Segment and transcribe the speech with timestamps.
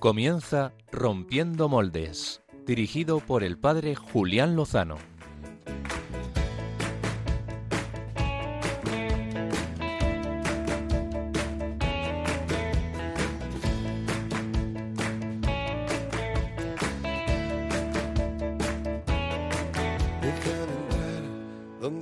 [0.00, 4.96] Comienza Rompiendo Moldes, dirigido por el padre Julián Lozano.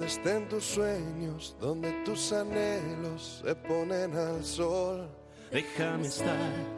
[0.06, 5.06] Estén tus sueños, donde tus anhelos se ponen al sol.
[5.51, 6.78] Déjame estar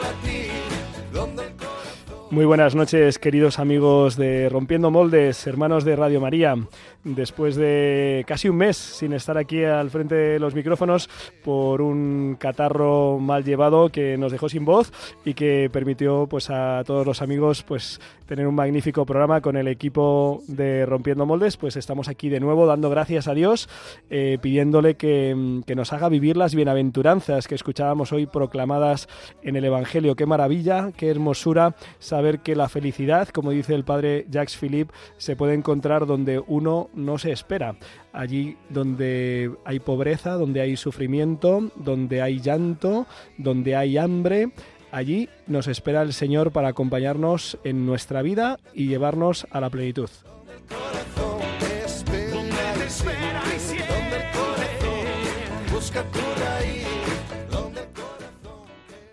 [2.31, 6.55] Muy buenas noches, queridos amigos de Rompiendo Moldes, hermanos de Radio María.
[7.03, 11.09] Después de casi un mes sin estar aquí al frente de los micrófonos
[11.43, 14.93] por un catarro mal llevado que nos dejó sin voz
[15.25, 17.99] y que permitió pues a todos los amigos pues
[18.31, 22.65] tener un magnífico programa con el equipo de Rompiendo Moldes, pues estamos aquí de nuevo
[22.65, 23.67] dando gracias a Dios,
[24.09, 29.09] eh, pidiéndole que, que nos haga vivir las bienaventuranzas que escuchábamos hoy proclamadas
[29.43, 30.15] en el Evangelio.
[30.15, 35.35] Qué maravilla, qué hermosura saber que la felicidad, como dice el padre Jacques Philippe, se
[35.35, 37.75] puede encontrar donde uno no se espera.
[38.13, 44.51] Allí donde hay pobreza, donde hay sufrimiento, donde hay llanto, donde hay hambre,
[44.91, 50.09] allí nos espera el Señor para acompañarnos en nuestra vida y llevarnos a la plenitud.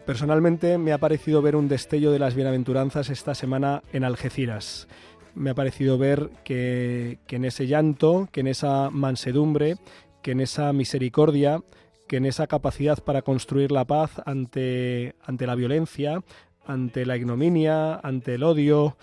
[0.04, 4.88] Personalmente me ha parecido ver un destello de las bienaventuranzas esta semana en Algeciras.
[5.34, 9.76] Me ha parecido ver que, que en ese llanto, que en esa mansedumbre,
[10.22, 11.60] que en esa misericordia,
[12.08, 16.22] que en esa capacidad para construir la paz ante, ante la violencia,
[16.66, 18.96] ante la ignominia, ante el odio,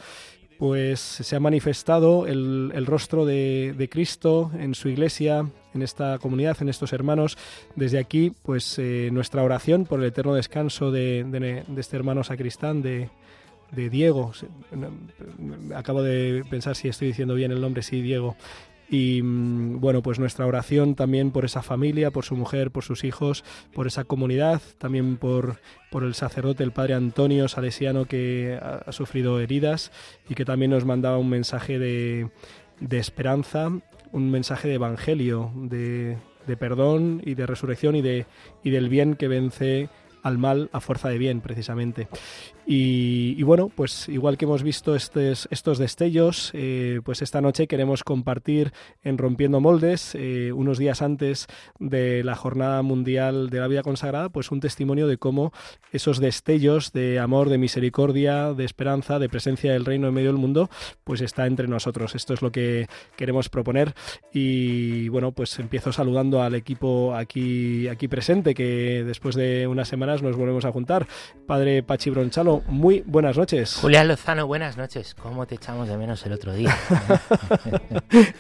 [0.58, 6.18] pues se ha manifestado el, el rostro de, de Cristo en su iglesia, en esta
[6.20, 7.38] comunidad, en estos hermanos.
[7.76, 12.24] Desde aquí, pues eh, nuestra oración por el eterno descanso de, de- de este hermano
[12.24, 13.10] sacristán, de,
[13.72, 14.32] Diego.
[15.76, 18.38] Acabo de pensar si estoy diciendo bien el nombre, sí, Diego.
[18.90, 23.04] Y mm, bueno, pues nuestra oración también por esa familia, por su mujer, por sus
[23.04, 25.60] hijos, por esa comunidad, también por,
[25.92, 29.92] por el sacerdote, el padre Antonio Salesiano, que ha, sufrido heridas
[30.30, 32.30] y que también nos mandaba un mensaje de,
[32.80, 33.72] de esperanza,
[34.12, 36.18] un mensaje de evangelio, de,
[36.48, 38.26] de perdón y de resurrección y, de,
[38.64, 39.90] y del bien que vence
[40.24, 42.08] al mal a fuerza de bien, precisamente.
[42.68, 47.68] Y, y bueno, pues igual que hemos visto estes- estos destellos, eh, pues esta noche
[47.68, 51.46] queremos compartir en Rompiendo Moldes, eh, unos días antes
[51.78, 55.54] de la Jornada Mundial de la Vida Consagrada, pues un testimonio de cómo
[55.92, 60.42] esos destellos de amor, de misericordia, de esperanza, de presencia del reino en medio del
[60.42, 60.70] mundo,
[61.04, 62.16] pues está entre nosotros.
[62.16, 63.94] Esto es lo que queremos proponer.
[64.34, 70.24] Y bueno, pues empiezo saludando al equipo aquí, aquí presente, que después de unas semanas
[70.24, 71.06] nos volvemos a juntar.
[71.46, 73.76] Padre Pachi Bronchalo, muy buenas noches.
[73.76, 75.16] Julián Lozano, buenas noches.
[75.16, 76.76] ¿Cómo te echamos de menos el otro día?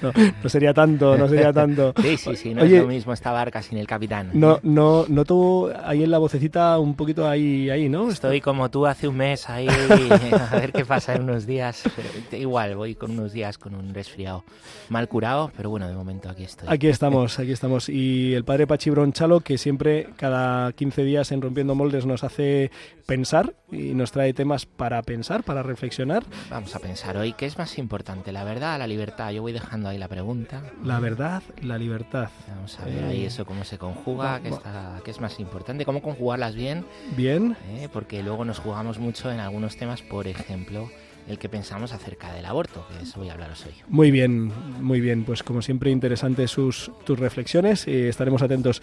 [0.02, 0.12] No,
[0.44, 1.94] no sería tanto, no sería tanto.
[2.02, 4.30] Sí, sí, sí, no Oye, es lo mismo esta barca sin el capitán.
[4.34, 8.10] No, no, noto ahí en la vocecita un poquito ahí, ahí, ¿no?
[8.10, 9.68] Estoy como tú hace un mes ahí,
[10.52, 11.84] a ver qué pasa en unos días.
[11.96, 12.10] Pero
[12.40, 14.44] igual, voy con unos días con un resfriado
[14.90, 16.68] mal curado, pero bueno, de momento aquí estoy.
[16.70, 17.90] Aquí estamos, aquí estamos.
[17.90, 22.72] Y el padre Pachi Bronchalo, que siempre, cada 15 días en Rompiendo Moldes, nos hace
[23.06, 26.24] pensar y nos trae temas para pensar, para reflexionar.
[26.50, 29.32] Vamos a pensar hoy, ¿qué es más importante, la verdad o la libertad?
[29.32, 30.62] Yo voy dejando ahí la pregunta.
[30.84, 32.30] La verdad, la libertad.
[32.48, 36.02] Vamos a ver ahí eso cómo se conjuga, qué, está, qué es más importante, cómo
[36.02, 36.86] conjugarlas bien,
[37.16, 37.90] Bien, ¿eh?
[37.92, 40.90] porque luego nos jugamos mucho en algunos temas, por ejemplo,
[41.28, 43.74] el que pensamos acerca del aborto, que eso voy a hablaros hoy.
[43.88, 44.52] muy bien,
[44.82, 45.24] muy bien.
[45.24, 48.82] Pues como siempre, interesantes sus, tus reflexiones y estaremos atentos.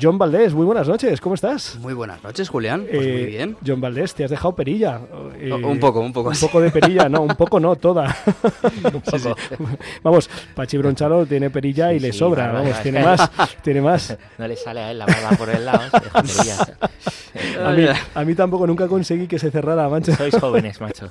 [0.00, 1.76] John Valdés, muy buenas noches, ¿cómo estás?
[1.80, 2.86] Muy buenas noches, Julián.
[2.90, 3.56] Pues Eh, muy bien.
[3.66, 5.00] John Valdés, te has dejado perilla.
[5.38, 8.14] Eh, un poco, un poco, Un poco de perilla, no, un poco no, toda.
[8.84, 9.36] Un poco.
[10.02, 13.30] Vamos, Pachi Bronchalo tiene perilla y le sí, sobra, vamos, tiene más,
[13.62, 14.16] tiene más.
[14.38, 15.82] No le sale a él la barba por el lado,
[16.24, 16.50] se.
[17.64, 20.14] A mí, a mí tampoco nunca conseguí que se cerrara, mancho.
[20.14, 21.08] Sois jóvenes, macho.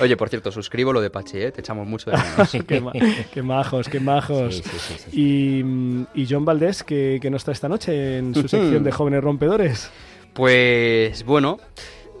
[0.00, 1.52] Oye, por cierto, suscribo lo de Pachi, ¿eh?
[1.52, 2.50] Te echamos mucho de menos.
[2.66, 2.92] qué, ma-
[3.32, 4.56] qué majos, qué majos.
[4.56, 5.20] Sí, sí, sí, sí.
[5.58, 8.92] Y, mm, y John Valdés, que, que nos está esta noche en su sección de
[8.92, 9.90] jóvenes rompedores.
[10.34, 11.58] Pues bueno,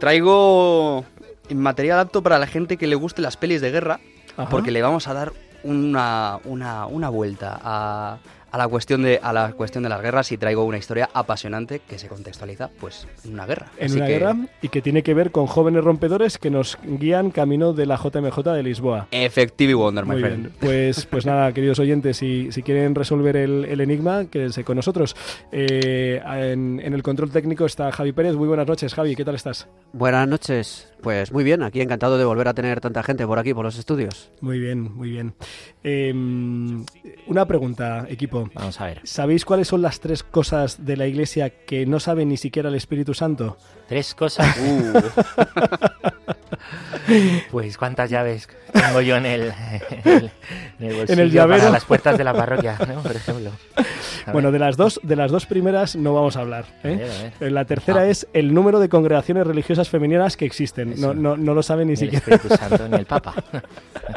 [0.00, 1.04] traigo
[1.54, 4.00] material apto para la gente que le guste las pelis de guerra.
[4.34, 4.48] Ajá.
[4.48, 5.30] porque le vamos a dar
[5.62, 8.18] una, una, una vuelta a,
[8.52, 11.80] a la cuestión de a la cuestión de las guerras y traigo una historia apasionante
[11.80, 13.66] que se contextualiza pues en una guerra.
[13.78, 16.78] En Así una que- guerra y que tiene que ver con jóvenes rompedores que nos
[16.84, 19.08] guían camino de la JMJ de Lisboa.
[19.10, 20.38] Effective Wonder, my Muy friend.
[20.42, 24.76] bien, pues, pues nada, queridos oyentes, si, si quieren resolver el, el enigma, quédense con
[24.76, 25.16] nosotros.
[25.50, 28.36] Eh, en, en el control técnico está Javi Pérez.
[28.36, 29.66] Muy buenas noches, Javi, ¿qué tal estás?
[29.92, 30.88] Buenas noches.
[31.00, 33.78] Pues muy bien, aquí encantado de volver a tener tanta gente por aquí, por los
[33.78, 34.30] estudios.
[34.40, 35.34] Muy bien, muy bien.
[35.82, 36.12] Eh,
[37.26, 38.41] una pregunta, equipo.
[38.54, 39.00] Vamos a ver.
[39.04, 42.74] ¿Sabéis cuáles son las tres cosas de la iglesia que no sabe ni siquiera el
[42.74, 43.56] Espíritu Santo?
[43.88, 44.56] Tres cosas.
[44.58, 45.02] Uh,
[47.50, 49.52] Pues cuántas llaves tengo yo en el,
[50.04, 50.30] en
[50.80, 51.58] el, en el llavero.
[51.60, 53.02] para las puertas de la parroquia, ¿no?
[53.02, 53.50] Por ejemplo.
[54.26, 56.64] A Bueno, ver, de las dos, de las dos primeras no vamos a hablar.
[56.82, 56.96] a ¿eh?
[56.96, 57.52] ver, a ver.
[57.52, 58.06] La tercera Ah.
[58.08, 60.94] es el número de congregaciones religiosas femeninas que existen.
[61.00, 62.18] No, no, no lo sabe ni Ni el siquiera.
[62.36, 63.34] Espíritu Santo ni el Papa.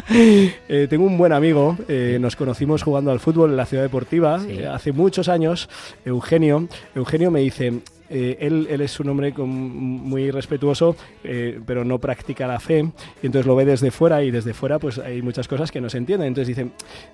[0.10, 4.40] Eh, tengo un buen amigo, eh, nos conocimos jugando al fútbol en la ciudad deportiva
[4.40, 4.60] Sí.
[4.60, 5.70] eh, hace muchos años,
[6.06, 6.68] Eugenio.
[6.96, 7.74] Eugenio me dice,
[8.10, 12.80] eh, él, él es un hombre con- muy respetuoso, eh, pero no practica la fe,
[13.22, 15.90] y entonces lo ve desde fuera y desde fuera pues hay muchas cosas que no
[15.90, 16.28] se entienden.
[16.30, 16.70] Entonces dice,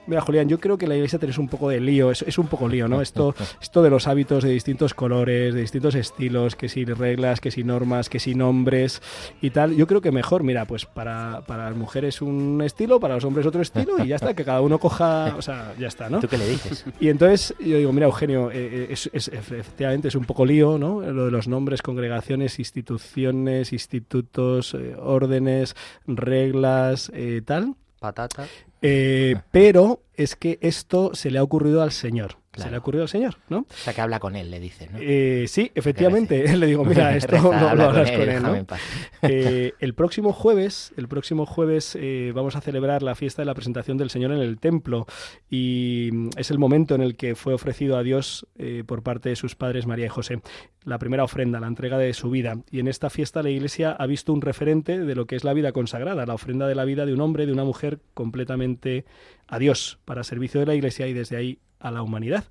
[0.08, 2.48] mira Julián, yo creo que la iglesia tenéis un poco de lío, es, es un
[2.48, 3.02] poco lío, ¿no?
[3.02, 7.52] Esto, esto de los hábitos de distintos colores, de distintos estilos, que si reglas, que
[7.52, 9.02] si normas, que si nombres
[9.42, 13.16] y tal, yo creo que mejor, mira, pues para, para las mujeres un estilo, para
[13.16, 16.10] los hombres otro estilo y ya está, que cada uno coja, o sea, ya está,
[16.10, 16.20] ¿no?
[16.20, 16.86] ¿Tú qué le dices?
[17.00, 20.78] Y entonces yo digo, mira, Eugenio, eh, eh, es, es- efectivamente es un poco lío,
[20.78, 21.02] ¿no?
[21.02, 25.76] Lo de los nombres, congregaciones, instituciones, institutos, eh, órdenes,
[26.08, 27.76] reglas, eh, tal.
[28.00, 28.48] patata.
[28.82, 32.41] Eh, pero es que esto se le ha ocurrido al Señor.
[32.64, 33.60] Se le ha ocurrido al Señor, ¿no?
[33.60, 34.98] O sea, que habla con él, le dices, ¿no?
[35.02, 36.56] Eh, sí, efectivamente.
[36.62, 38.52] Le digo, mira, esto Reza, lo, lo habla hablas con él, ¿no?
[39.24, 43.54] Eh, el próximo jueves, el próximo jueves eh, vamos a celebrar la fiesta de la
[43.54, 45.06] presentación del Señor en el templo
[45.50, 48.48] y mm, es el momento en el que fue ofrecido a Dios
[48.88, 50.42] por parte de sus padres María y José
[50.84, 52.58] la primera ofrenda, la entrega de su vida.
[52.72, 55.54] Y en esta fiesta la Iglesia ha visto un referente de lo que es la
[55.54, 59.06] vida consagrada, la ofrenda de la vida de un hombre, de una mujer completamente
[59.48, 62.44] a Dios para servicio de la Iglesia y desde ahí a la humanidad.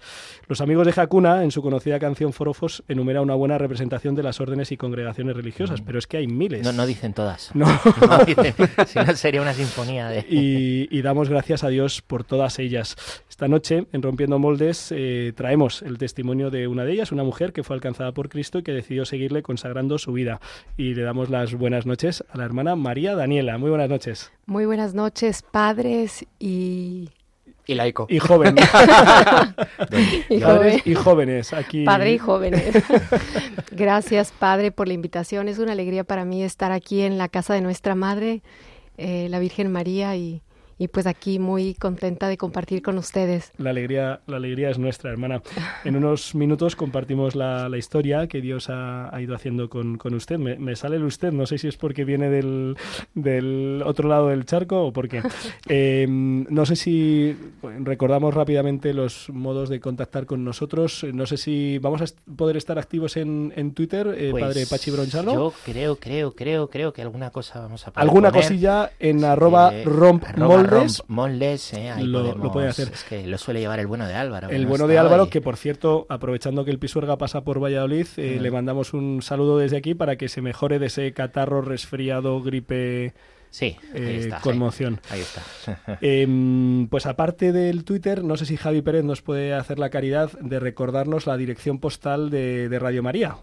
[0.48, 4.40] Los amigos de Hakuna, en su conocida canción Forofos, enumera una buena representación de las
[4.40, 6.62] órdenes y congregaciones religiosas, pero es que hay miles.
[6.62, 7.50] No, no dicen todas.
[7.54, 7.66] No.
[8.10, 8.54] No dicen,
[8.86, 10.20] si no sería una sinfonía de...
[10.28, 12.96] y, y damos gracias a Dios por todas ellas.
[13.28, 17.52] Esta noche, en Rompiendo Moldes, eh, traemos el testimonio de una de ellas, una mujer
[17.52, 20.40] que fue alcanzada por Cristo y que decidió seguirle consagrando su vida.
[20.76, 23.58] Y le damos las buenas noches a la hermana María Daniela.
[23.58, 24.32] Muy buenas noches.
[24.46, 27.10] Muy buenas noches, padres y,
[27.70, 28.06] Y laico.
[28.08, 28.56] Y joven.
[30.28, 31.52] y Padres joven- y jóvenes.
[31.52, 31.84] Aquí.
[31.84, 32.82] padre y jóvenes.
[33.70, 35.46] Gracias, padre, por la invitación.
[35.46, 38.42] Es una alegría para mí estar aquí en la casa de nuestra madre,
[38.98, 40.42] eh, la Virgen María, y,
[40.80, 43.52] y pues aquí muy contenta de compartir con ustedes.
[43.58, 45.42] La alegría, la alegría es nuestra, hermana.
[45.84, 50.14] En unos minutos compartimos la, la historia que Dios ha, ha ido haciendo con, con
[50.14, 50.38] usted.
[50.38, 52.76] Me, me sale el usted, no sé si es porque viene del,
[53.14, 55.20] del otro lado del charco o por qué.
[55.72, 57.36] Eh, no sé si
[57.84, 61.04] recordamos rápidamente los modos de contactar con nosotros.
[61.12, 64.66] No sé si vamos a est- poder estar activos en, en Twitter, eh, Pues, padre
[64.68, 65.32] Pachi Bronchalo.
[65.34, 68.42] Yo creo, creo, creo, creo que alguna cosa vamos a poder Alguna poner.
[68.44, 71.02] cosilla en Sí, arroba que- romp arroba moldes.
[71.08, 72.88] moldes, eh, ahí lo- puede hacer.
[72.92, 74.48] Es que lo suele llevar el bueno de Álvaro.
[74.50, 78.06] El no bueno de Álvaro, que por cierto, aprovechando que el Pisuerga pasa por Valladolid,
[78.16, 78.42] eh, Mm.
[78.42, 83.12] le mandamos un saludo desde aquí para que se mejore de ese catarro, resfriado, gripe,
[83.52, 84.30] Sí, ahí eh, sí.
[84.42, 85.00] conmoción.
[85.10, 85.42] Ahí está.
[86.00, 90.30] Em, pues aparte del Twitter, no sé si Javi Pérez nos puede hacer la caridad
[90.40, 93.36] de recordarnos la dirección postal de, de Radio María.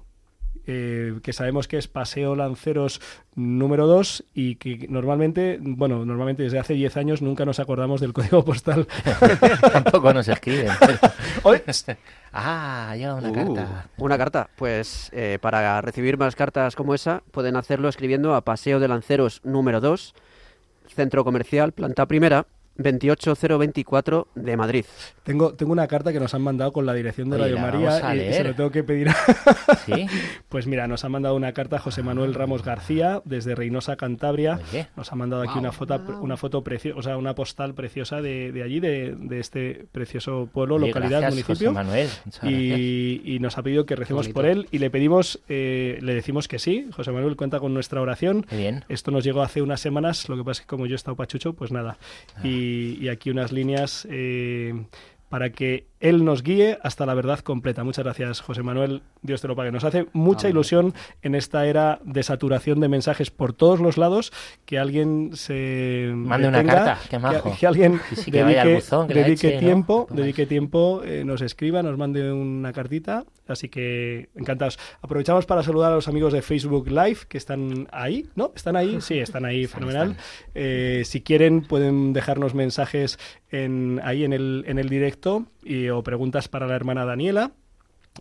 [0.67, 3.01] Eh, que sabemos que es Paseo Lanceros
[3.35, 8.13] número 2 y que normalmente, bueno, normalmente desde hace 10 años nunca nos acordamos del
[8.13, 8.85] código postal.
[9.73, 10.71] Tampoco nos escriben.
[10.79, 10.99] pero-
[11.43, 11.61] Hoy,
[12.33, 13.33] Ah, llega una Uh.
[13.33, 13.85] carta.
[13.97, 18.79] Una carta, pues eh, para recibir más cartas como esa, pueden hacerlo escribiendo a Paseo
[18.79, 20.13] de Lanceros número 2,
[20.93, 22.45] Centro Comercial, planta primera,
[22.77, 24.85] 28024 de Madrid.
[25.23, 27.61] Tengo, tengo una carta que nos han mandado con la dirección de Oye, Radio la
[27.61, 29.09] María y, y se lo tengo que pedir.
[29.09, 29.15] a-
[29.85, 30.05] ¿Sí?
[30.49, 34.59] pues mira, nos ha mandado una carta José Manuel Ramos García desde Reynosa, Cantabria.
[34.71, 34.87] Oye.
[34.95, 36.21] Nos ha mandado aquí una foto, Wow.
[36.21, 40.47] una foto preciosa, o sea, una postal preciosa de, de allí, de, de este precioso
[40.51, 41.69] pueblo, Oye, localidad, gracias, municipio.
[41.69, 42.07] José Manuel.
[42.43, 46.47] Y, y nos ha pedido que recemos por él y le pedimos, eh, le decimos
[46.47, 46.87] que sí.
[46.93, 48.45] José Manuel cuenta con nuestra oración.
[48.51, 48.85] Bien.
[48.89, 51.15] Esto nos llegó hace unas semanas, lo que pasa es que como yo he estado
[51.15, 51.97] pachucho, pues nada.
[52.35, 52.41] Ah.
[52.47, 54.73] Y, y aquí unas líneas eh,
[55.29, 57.83] para que Él nos guíe hasta la verdad completa.
[57.83, 59.01] Muchas gracias, José Manuel.
[59.21, 59.71] Dios te lo pague.
[59.71, 64.31] Nos hace mucha ilusión en esta era de saturación de mensajes por todos los lados
[64.65, 67.55] que alguien se mande una carta, qué majo.
[67.59, 73.25] Que, alguien dedique, tiempo, dedique tiempo, eh, nos escriba, nos mande una cartita.
[73.47, 74.77] Así que encantados.
[75.01, 78.51] Aprovechamos para saludar a los amigos de Facebook Live que están ahí, ¿no?
[78.55, 78.99] ¿Están ahí?
[79.01, 80.17] Sí, están ahí, fenomenal.
[80.53, 83.17] Eh, si quieren pueden dejarnos mensajes
[83.49, 85.47] en, ahí en el, en el directo
[85.91, 87.51] o preguntas para la hermana Daniela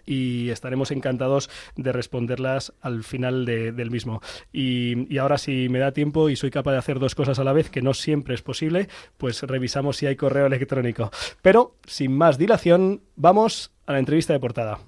[0.04, 4.20] y estaremos encantados de responderlas al final del mismo.
[4.52, 7.44] Y, y, ahora si me da tiempo y soy capaz de hacer dos cosas a
[7.44, 11.10] la vez, que no siempre es posible, pues revisamos si hay correo electrónico.
[11.42, 14.78] Pero, sin más dilación, vamos a la entrevista de portada.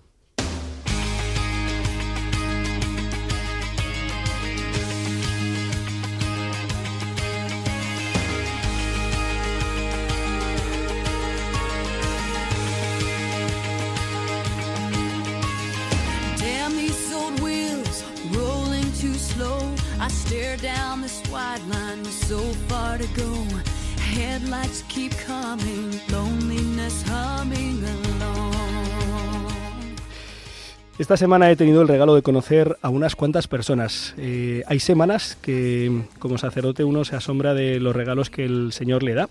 [30.99, 34.15] Esta semana he tenido el regalo de conocer a unas cuantas personas.
[34.19, 39.05] Eh, hay semanas que como sacerdote uno se asombra de los regalos que el Señor
[39.05, 39.29] le da.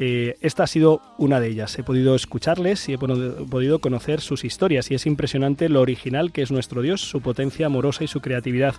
[0.00, 1.78] Eh, esta ha sido una de ellas.
[1.78, 6.42] He podido escucharles y he podido conocer sus historias y es impresionante lo original que
[6.42, 8.74] es nuestro Dios, su potencia amorosa y su creatividad.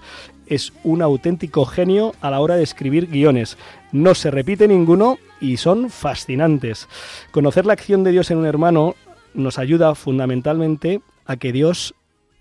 [0.48, 3.58] Es un auténtico genio a la hora de escribir guiones.
[3.94, 6.88] No se repite ninguno y son fascinantes.
[7.32, 8.96] Conocer la acción de Dios en un hermano
[9.34, 11.94] nos ayuda fundamentalmente a que Dios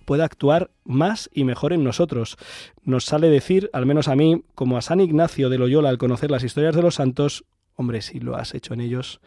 [0.04, 2.36] pueda actuar más y mejor en nosotros.
[2.84, 6.30] Nos sale decir, al menos a mí, como a San Ignacio de Loyola al conocer
[6.30, 7.44] las historias de los santos,
[7.76, 9.20] Hombre, si lo has hecho en ellos,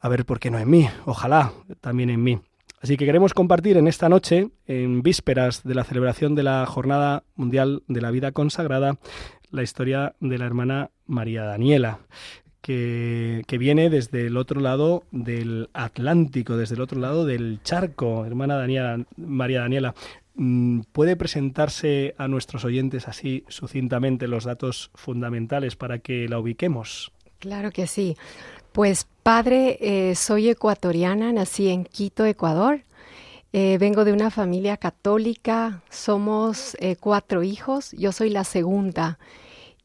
[0.00, 2.40] a ver por qué no en mí, ojalá también en mí.
[2.82, 7.22] Así que queremos compartir en esta noche, en vísperas de la celebración de la Jornada
[7.36, 8.98] Mundial de la Vida Consagrada,
[9.50, 12.00] la historia de la hermana María Daniela,
[12.64, 18.24] que, viene desde el otro lado del Atlántico, desde el otro lado del charco.
[18.24, 19.94] Hermana Daniela, María Daniela,
[20.34, 27.12] mm, ¿puede presentarse a nuestros oyentes así sucintamente los datos fundamentales para que la ubiquemos?
[27.38, 28.16] Claro que sí.
[28.72, 32.80] Pues padre, eh, soy ecuatoriana, nací en Quito, Ecuador.
[33.52, 39.18] Eh, vengo de una familia católica, somos eh, cuatro hijos, yo soy la segunda.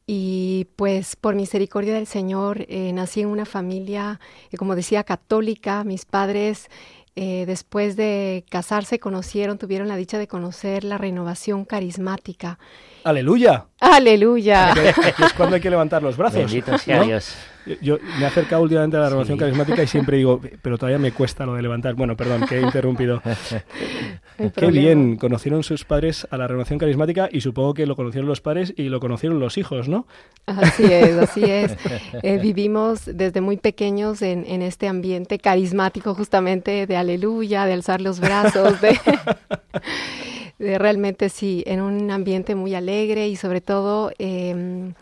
[0.06, 4.18] Y pues por misericordia del Señor nací en una familia,
[4.58, 5.84] como decía, católica.
[5.84, 6.68] Mis padres
[7.14, 12.58] después de casarse conocieron, tuvieron la dicha de conocer la renovación carismática.
[13.04, 13.66] Aleluya.
[13.80, 14.72] Aleluya.
[14.72, 16.38] es cuando hay que levantar los brazos.
[16.38, 17.34] Bendito sea Dios.
[17.82, 21.12] Yo me he acercado últimamente a la renovación carismática y siempre digo, pero todavía me
[21.12, 21.94] cuesta lo de levantar.
[21.94, 23.22] Bueno, perdón, que he interrumpido.
[24.56, 28.40] Qué bien, conocieron sus padres a la renovación carismática y supongo que lo conocieron los
[28.40, 30.06] padres y lo conocieron los hijos, ¿no?
[30.46, 31.76] Así es, así es.
[32.22, 38.00] Eh, vivimos desde muy pequeños en, en, este ambiente carismático justamente de aleluya, de alzar
[38.00, 38.80] los brazos,
[40.58, 40.78] de...
[40.78, 44.94] realmente sí, en un ambiente muy alegre y sobre todo em,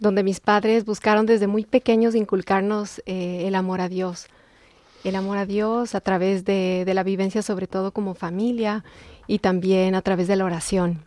[0.00, 4.28] donde mis padres buscaron desde muy pequeños inculcarnos eh, el amor a Dios.
[5.04, 8.84] El amor a Dios a través de, la vivencia, sobre todo como familia,
[9.26, 11.04] y también a través de la oración.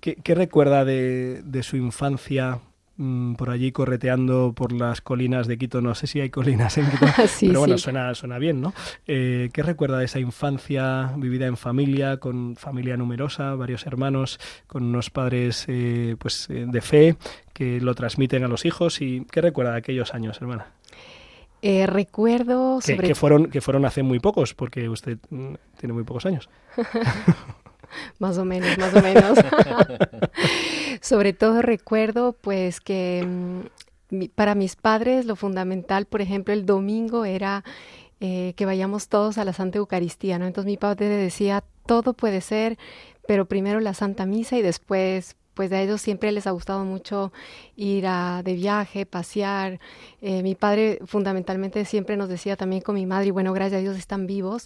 [0.00, 2.60] ¿Qué, recuerda de, de, su infancia
[2.98, 5.82] Mm, por allí correteando por las colinas de Quito.
[5.82, 7.06] No sé si hay colinas en Quito,
[7.40, 8.72] pero bueno, suena, suena bien, ¿no?
[9.06, 14.84] Eh, ¿Qué recuerda de esa infancia vivida en familia, con familia numerosa, varios hermanos, con
[14.84, 17.16] unos padres eh, pues, eh, de fe
[17.52, 19.02] que lo transmiten a los hijos?
[19.02, 20.68] ¿Y qué recuerda de aquellos años, hermana?
[21.62, 23.08] Recuerdo sobre...
[23.08, 26.48] Que, fueron, que fueron hace muy pocos, porque usted mm, tiene muy pocos años.
[28.18, 29.38] más o menos, más o menos.
[31.00, 37.24] Sobre todo recuerdo pues que mm, para mis padres lo fundamental, por ejemplo, el domingo
[37.24, 37.64] era
[38.20, 40.46] eh, que vayamos todos a la Santa Eucaristía, ¿no?
[40.46, 42.78] Entonces mi padre decía, todo puede ser,
[43.26, 47.32] pero primero la Santa Misa y después pues a ellos siempre les ha gustado mucho
[47.76, 49.80] ir a, de viaje, pasear.
[50.20, 53.82] Eh, mi padre fundamentalmente siempre nos decía también con mi madre, y bueno, gracias a
[53.82, 54.64] Dios están vivos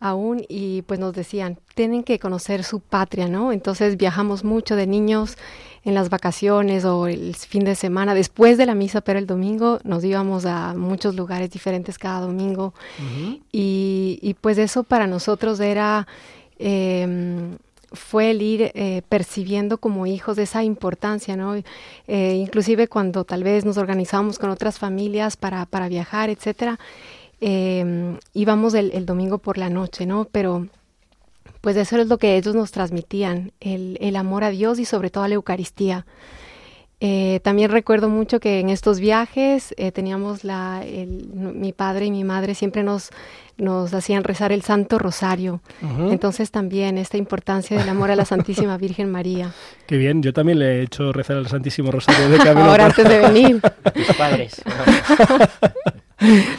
[0.00, 3.50] aún, y pues nos decían, tienen que conocer su patria, ¿no?
[3.52, 5.36] Entonces viajamos mucho de niños
[5.84, 9.80] en las vacaciones o el fin de semana, después de la misa, pero el domingo
[9.82, 12.74] nos íbamos a muchos lugares diferentes cada domingo.
[13.50, 16.06] y, y, pues eso para nosotros era...
[16.60, 17.56] Eh,
[17.92, 21.54] fue el ir eh, percibiendo como hijos esa importancia, ¿no?
[22.06, 26.78] Eh, inclusive cuando tal vez nos organizamos con otras familias para, para viajar, etcétera,
[27.40, 30.26] eh, íbamos el, el domingo por la noche, ¿no?
[30.30, 30.66] Pero
[31.60, 35.10] pues eso es lo que ellos nos transmitían, el, el amor a Dios y sobre
[35.10, 36.06] todo a la Eucaristía.
[37.00, 42.10] Eh, también recuerdo mucho que en estos viajes eh, teníamos la, el- mi padre y
[42.10, 43.10] mi madre siempre nos,
[43.58, 45.60] nos hacían rezar el Santo Rosario.
[45.82, 46.10] Ujú.
[46.10, 49.52] Entonces también esta importancia del amor a la Santísima Virgen María.
[49.86, 52.70] Qué bien, yo también le he hecho rezar al Santísimo Rosario de camino.
[52.70, 53.60] Ahora antes de venir.
[54.18, 54.62] Padres.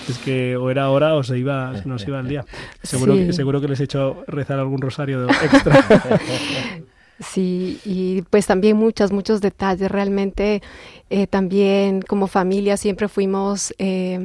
[0.08, 2.46] Es que o era hora o se iba, se nos iba el día.
[2.82, 3.26] Seguro, Sí.
[3.28, 5.84] que, seguro que les he hecho rezar algún rosario extra.
[7.20, 9.92] Sí, y pues también muchos, muchos detalles.
[9.92, 10.62] Realmente
[11.10, 14.18] eh, también como familia siempre fuimos eh,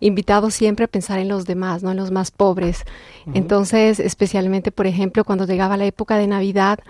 [0.00, 1.92] invitados siempre a pensar en los demás, ¿no?
[1.92, 2.84] En los más pobres.
[3.32, 6.80] Entonces, especialmente, por ejemplo, cuando llegaba la época de Navidad,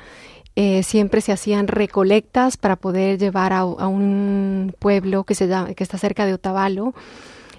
[0.57, 5.75] eh, siempre se hacían recolectas para poder llevar a, a un pueblo que, se llama,
[5.75, 6.95] que está cerca de Otavalo,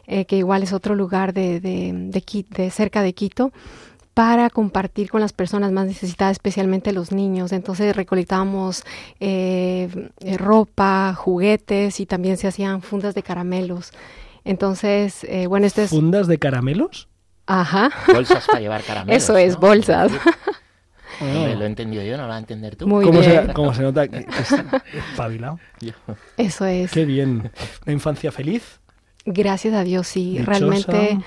[0.08, 2.12] eh, que igual es otro lugar de, de,
[2.50, 3.52] de cerca de Quito
[4.14, 7.52] para compartir con las personas más necesitadas, especialmente los niños.
[7.52, 8.84] Entonces recolectábamos
[9.20, 13.92] eh, eh, ropa, juguetes y también se hacían fundas de caramelos.
[14.44, 15.90] Entonces, eh, bueno, este es...
[15.90, 17.08] ¿Fundas de caramelos?
[17.46, 19.24] Ajá, Bolsas para llevar caramelos.
[19.24, 19.62] eso es, ¿no?
[19.62, 20.12] bolsas.
[21.20, 22.88] Hombre, lo he entendido yo, no lo vas a entender tú.
[22.88, 24.54] Muy ¿Cómo, bien, se, cómo se nota que, que es
[25.12, 25.60] espabilado?
[26.38, 26.92] Eso es.
[26.92, 27.52] Qué bien.
[27.86, 28.80] Una infancia feliz.
[29.26, 30.38] Gracias a Dios, sí.
[30.40, 30.52] Dichosa.
[30.52, 31.20] Realmente,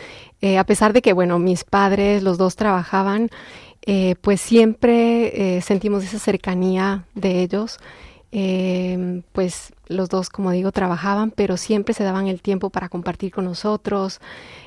[0.44, 3.30] eh, a pesar de que, bueno, mis padres, los dos trabajaban,
[3.86, 7.78] eh, pues siempre eh, sentimos esa cercanía de ellos.
[8.30, 13.32] Eh, pues los dos, como digo, trabajaban, pero siempre se daban el tiempo para compartir
[13.32, 14.20] con nosotros.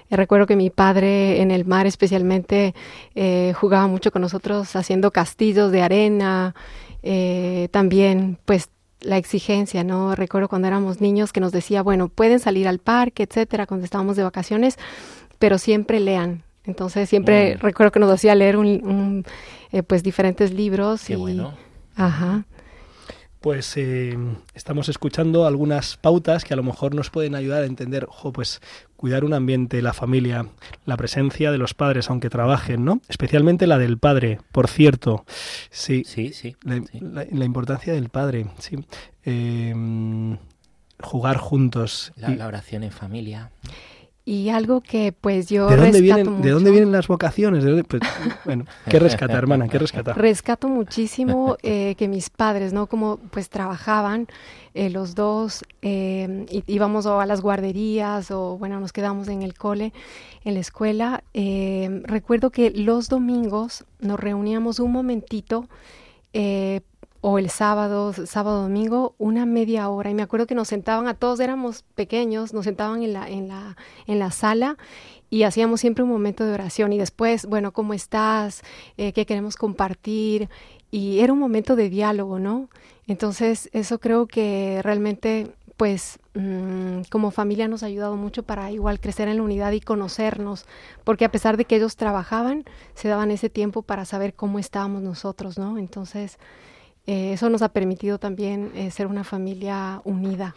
[0.10, 2.74] Recuerdo que mi padre en el mar especialmente
[3.54, 6.56] jugaba mucho con nosotros haciendo castillos de arena.
[7.72, 8.70] También, pues
[9.02, 10.16] la exigencia, ¿no?
[10.16, 14.16] Recuerdo cuando éramos niños que nos decía, bueno, pueden salir al parque, etcétera, cuando estábamos
[14.16, 14.78] de vacaciones,
[15.40, 16.44] pero siempre lean.
[16.66, 17.60] Entonces siempre Mm.
[17.60, 19.26] recuerdo que nos hacía leer un, un,
[19.72, 21.54] eh, pues diferentes libros Qué y bueno.
[21.96, 22.46] ajá.
[23.40, 24.18] Pues eh,
[24.56, 28.60] estamos escuchando algunas pautas que a lo mejor nos pueden ayudar a entender, ojo, pues
[28.98, 30.48] cuidar un ambiente, la familia,
[30.86, 33.00] la presencia de los padres, aunque trabajen, ¿no?
[33.08, 35.24] Especialmente la del padre, por cierto.
[35.70, 36.58] Sí, Sí, sí.
[36.64, 37.00] la, sí.
[37.00, 38.78] la- la importancia del padre, sí.
[39.24, 40.36] Eh,
[41.02, 42.14] jugar juntos.
[42.16, 43.52] La, Y- la oración en familia.
[44.28, 47.64] Y algo que pues yo ¿De dónde, rescato vienen, ¿De dónde vienen las vocaciones?
[47.64, 48.02] ¿De dónde- pues,
[48.44, 49.70] bueno, ¿qué rescata, hermana?
[49.70, 50.12] ¿Qué rescata?
[50.12, 52.88] Rescato muchísimo eh, que mis padres, ¿no?
[52.88, 54.28] Como pues trabajaban
[54.74, 59.54] eh, los dos, eh, íbamos o a las guarderías o bueno, nos quedamos en el
[59.54, 59.94] cole,
[60.44, 61.24] en la escuela.
[61.34, 65.70] Eh, recuerdo que los domingos nos reuníamos un momentito
[66.34, 66.82] eh,
[67.22, 70.10] o el sábado, sábado, domingo, una media hora.
[70.10, 73.48] Y me acuerdo que nos sentaban a todos, éramos pequeños, nos sentaban en la, en
[73.48, 73.76] la,
[74.06, 74.78] en la sala
[75.30, 76.94] y hacíamos siempre un momento de oración.
[76.94, 78.62] Y después, bueno, ¿cómo estás?
[78.98, 80.50] Eh, ¿Qué queremos compartir?
[80.92, 82.70] Y era un momento de diálogo, ¿no?
[83.08, 89.00] Entonces, eso creo que realmente, pues, mm, como familia nos ha ayudado mucho para igual
[89.00, 90.66] crecer en la unidad y conocernos,
[91.04, 95.02] porque a pesar de que ellos trabajaban, se daban ese tiempo para saber cómo estábamos
[95.04, 95.78] nosotros, ¿no?
[95.78, 96.38] Entonces,
[97.08, 100.56] eh, eso nos ha permitido también eh, ser una familia unida.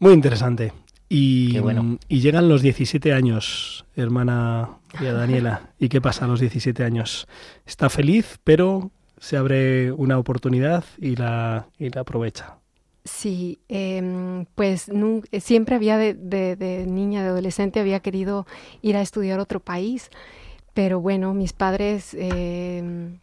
[0.00, 0.72] Muy interesante.
[1.08, 1.98] Y, Qué bueno.
[2.08, 5.70] y llegan los 17 años, hermana María Daniela.
[5.78, 7.26] ¿Y qué pasa a los 17 años?
[7.66, 12.58] Está feliz, pero se abre una oportunidad y la, y la aprovecha.
[13.04, 14.90] Sí, em, pues
[15.32, 18.46] eh, siempre había de, de- de niña, de adolescente, había querido
[18.82, 20.10] ir a estudiar a otro país,
[20.74, 23.18] pero bueno, mis padres em,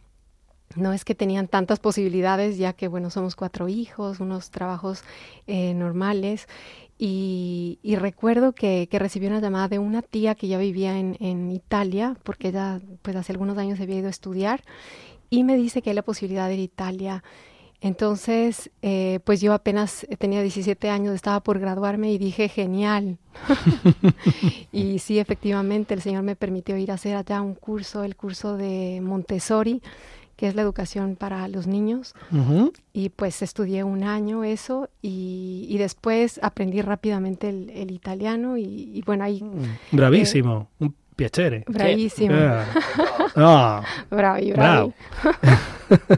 [0.74, 5.02] no es que tenían tantas posibilidades, ya que bueno, somos cuatro hijos, unos trabajos
[5.46, 6.48] eh, normales,
[6.98, 11.16] y, y recuerdo que, que recibí una llamada de una tía que ya vivía en,
[11.20, 14.64] en Italia, porque ella pues hace algunos años había ido a estudiar,
[15.30, 17.24] y me dice que hay la posibilidad de ir a Italia.
[17.80, 23.18] Entonces, eh, pues yo apenas tenía 17 años, estaba por graduarme y dije, genial.
[24.72, 28.56] y sí, efectivamente, el Señor me permitió ir a hacer allá un curso, el curso
[28.56, 29.82] de Montessori,
[30.36, 32.14] que es la educación para los niños.
[32.92, 38.64] Y pues estudié un año eso y, y después aprendí rápidamente el, el italiano y,
[38.64, 39.42] y bueno, ahí
[39.92, 40.68] Bravísimo.
[40.78, 41.64] Un piacere.
[41.66, 42.64] bravísimo, Ah.
[43.36, 43.82] Ah.
[44.10, 44.92] bravi, Bravo.
[45.22, 45.36] bravi.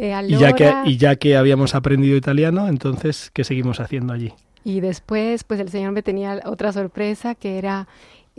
[0.00, 4.32] Eh, Y, ya que, y ya que habíamos aprendido italiano, entonces, ¿qué seguimos haciendo allí?
[4.62, 7.88] Y después, pues el Señor me tenía otra sorpresa que era,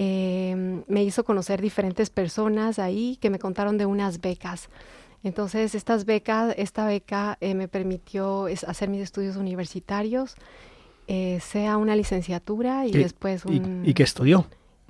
[0.01, 4.69] eh, me hizo conocer diferentes personas ahí que me contaron de unas becas.
[5.23, 10.35] Entonces, estas becas, esta beca eh, me permitió es- hacer mis estudios universitarios,
[11.09, 13.83] eh, sea una licenciatura y ¿Y- después ¿Y, un...
[13.85, 14.45] y qué estudió?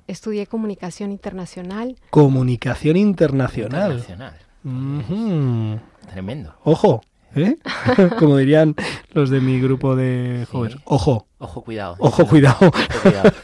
[0.06, 1.96] estudié comunicación internacional.
[2.10, 3.92] Comunicación internacional.
[3.98, 4.36] Internacional.
[4.64, 5.80] Ujú.
[6.08, 6.54] Tremendo.
[6.64, 7.00] Ojo,
[7.34, 7.56] ¿eh?
[8.18, 8.74] Como dirían
[9.12, 10.76] los de mi grupo de jóvenes.
[10.76, 10.82] Sí.
[10.84, 11.96] Ojo, Ojo, cuidado.
[11.98, 12.56] ojo, cuidado.
[12.60, 13.32] Ojo, cuidado.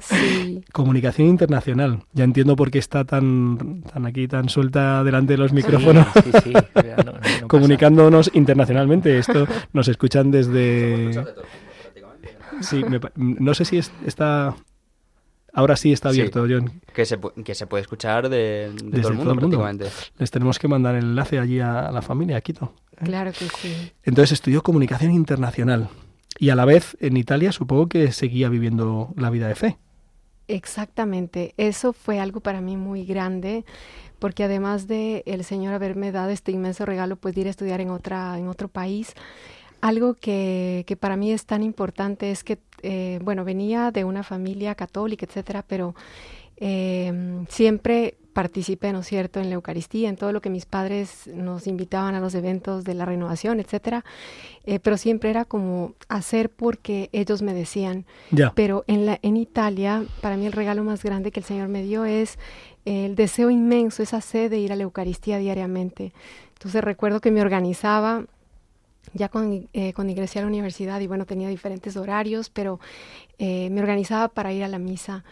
[0.00, 2.00] Sí, Comunicación internacional.
[2.12, 6.06] Ya entiendo por qué está tan, tan aquí, tan suelta delante de los micrófonos.
[6.14, 6.52] Sí, sí, sí.
[6.52, 7.46] Ya no- no pasa.
[7.46, 9.16] Comunicándonos internacionalmente.
[9.18, 11.12] Esto nos escuchan desde.
[12.62, 14.56] Sí, me no sé si es- está.
[15.54, 16.20] Ahora sí está Sí.
[16.20, 16.80] abierto, John.
[16.94, 19.58] Que se, que se puede escuchar de, de Desde todo el mundo todo el mundo.
[19.58, 19.86] prácticamente.
[20.18, 22.72] Les tenemos que mandar el enlace allí a la familia, a Quito.
[23.04, 23.92] claro que sí.
[24.02, 25.88] Entonces estudió comunicación internacional.
[26.38, 29.78] Y a la vez en Italia supongo que seguía viviendo la vida de fe.
[30.48, 33.64] Exactamente, eso fue algo para mí muy grande,
[34.18, 37.80] porque además de el Señor haberme dado este inmenso regalo, pues de ir a estudiar
[37.80, 39.14] en otra, en otro país,
[39.80, 44.22] algo que, que para mí es tan importante es que, eh, bueno, venía de una
[44.22, 45.94] familia católica, etcétera, pero
[46.56, 51.26] eh, siempre participé, ¿no es cierto?, en la Eucaristía, en todo lo que mis padres
[51.26, 54.04] nos invitaban a los eventos de la renovación, etcétera,
[54.64, 58.52] eh, pero siempre era como hacer porque ellos me decían, Ya.
[58.54, 61.82] pero en, la, en Italia, para mí el regalo más grande que el Señor me
[61.82, 62.38] dio es
[62.84, 66.12] el deseo inmenso, esa sed de ir a la Eucaristía diariamente.
[66.54, 68.24] Entonces recuerdo que me organizaba
[69.14, 72.80] ya con, eh, cuando ingresé a la universidad y bueno, tenía diferentes horarios, pero
[73.38, 75.24] eh, me organizaba para ir a la misa.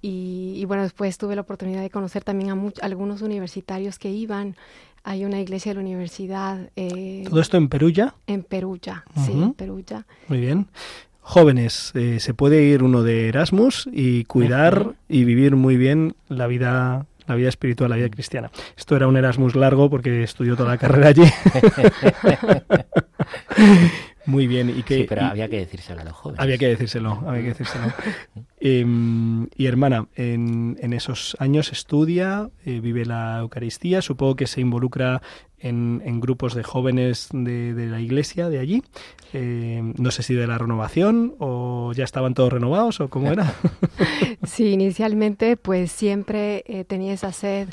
[0.00, 4.10] Y, y bueno, después tuve la oportunidad de conocer también a much- algunos universitarios que
[4.10, 4.56] iban.
[5.04, 8.14] Hay una iglesia de la universidad eh, Todo esto en Perugia.
[8.26, 10.06] en Perugia, sí, en Perugia.
[10.28, 10.66] Muy bien.
[11.24, 16.48] Jóvenes, eh, se puede ir uno de Erasmus y cuidar y vivir muy bien la
[16.48, 18.50] vida, la vida espiritual, la vida cristiana.
[18.76, 21.22] Esto era un Erasmus largo porque estudió toda la carrera allí.
[24.26, 24.70] muy bien.
[24.70, 26.40] Y que, Sí, pero y- había que decírselo a los jóvenes.
[26.40, 27.84] había que decírselo, había que decírselo.
[28.60, 34.60] Em, y hermana, en, en esos años estudia, eh, vive la Eucaristía, supongo que se
[34.60, 35.22] involucra
[35.62, 38.82] en, en grupos de jóvenes de, de la iglesia de allí.
[39.32, 43.54] Em, no sé si de la renovación o ya estaban todos renovados o cómo era.
[44.44, 47.68] Sí, inicialmente pues siempre eh, tenía esa sed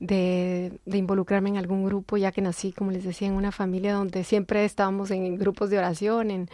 [0.00, 3.94] de, de involucrarme en algún grupo, ya que nací, como les decía, en una familia
[3.94, 6.48] donde siempre estábamos en grupos de oración, en,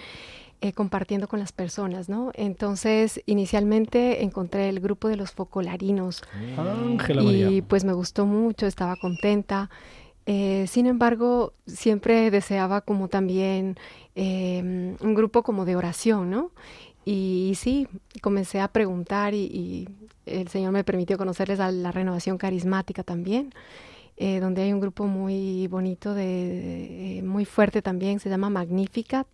[0.63, 2.33] eh, compartiendo con las personas, ¿no?
[2.35, 6.23] Entonces, inicialmente encontré el grupo de los focolarinos
[6.59, 7.65] Ángela y María.
[7.67, 9.71] pues me gustó mucho, estaba contenta.
[10.33, 13.77] Eh, sin embargo, siempre deseaba como también
[14.15, 16.53] eh, un grupo como de oración, ¿no?
[17.05, 17.89] Y, sí,
[18.23, 19.89] comencé a preguntar y, y
[20.27, 23.53] el Señor me permitió conocerles a la renovación carismática también,
[24.19, 29.27] eh, donde hay un grupo muy bonito, de, muy fuerte también, se llama Magnificat.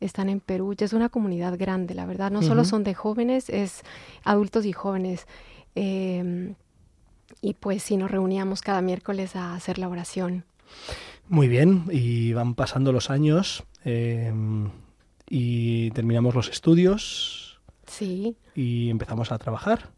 [0.00, 2.30] Están en Perú, ya es una comunidad grande, la verdad.
[2.30, 3.82] No solo son de jóvenes, es
[4.24, 5.26] adultos y jóvenes.
[5.74, 6.54] Eh,
[7.40, 10.44] y pues sí, nos reuníamos cada miércoles a hacer la oración.
[11.28, 14.70] Muy bien, y van pasando los años em,
[15.28, 18.36] y terminamos los estudios Sí.
[18.54, 19.90] y empezamos a trabajar.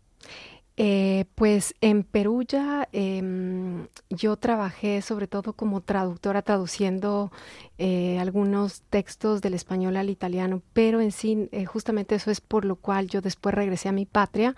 [0.77, 7.31] Eh, pues en Perugia em, yo trabajé sobre todo como traductora, traduciendo
[7.79, 12.65] eh, algunos textos del español al italiano, pero en sí eh, justamente eso es por
[12.65, 14.57] lo cual yo después regresé a mi patria,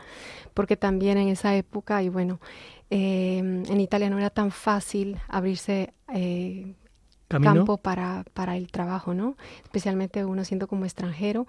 [0.54, 2.40] porque también en esa época, y bueno,
[2.90, 6.74] em, en Italia no era tan fácil abrirse eh,
[7.28, 7.54] Camino.
[7.54, 9.36] campo para, para el trabajo, ¿no?
[9.64, 11.46] Especialmente uno siendo como extranjero.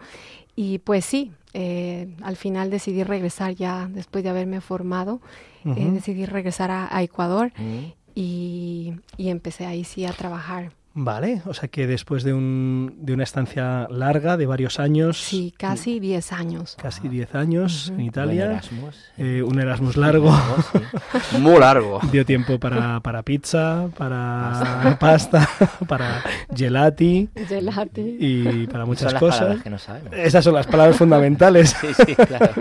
[0.55, 5.21] Y pues sí, eh, al final decidí regresar ya después de haberme formado,
[5.65, 7.91] eh, decidí regresar a, a Ecuador Mm.
[8.15, 10.71] y, y empecé ahí sí a trabajar.
[10.99, 15.53] Vale, o sea que después de, un, de una estancia larga, de varios años, Sí,
[15.55, 16.75] casi 10 años.
[16.81, 18.95] casi 10 años en Italia, Buen Erasmus.
[19.19, 20.35] eh, un Erasmus largo,
[20.71, 21.37] sí.
[21.37, 21.99] Muy largo.
[22.11, 25.47] dio tiempo para, para pizza, para pasta,
[25.87, 26.23] para
[26.55, 28.17] gelati Gelati.
[28.19, 29.39] y para muchas Son las cosas.
[29.39, 30.13] palabras que no sabemos.
[30.13, 31.75] Esas son las palabras fundamentales.
[31.81, 32.53] Sí, sí, claro.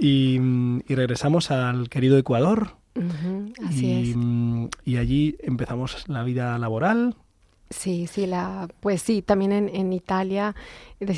[0.00, 2.70] Y, mm, y regresamos al querido Ecuador.
[2.94, 4.16] Ujú, así y, es.
[4.16, 7.16] mm, y allí empezamos la vida laboral.
[7.70, 10.54] Sí, sí, la, pues sí, también en, en Italia,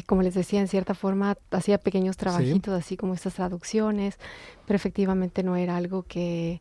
[0.07, 4.19] como les decía, en cierta forma hacía pequeños trabajitos, así como estas traducciones,
[4.65, 6.61] pero efectivamente no era algo que,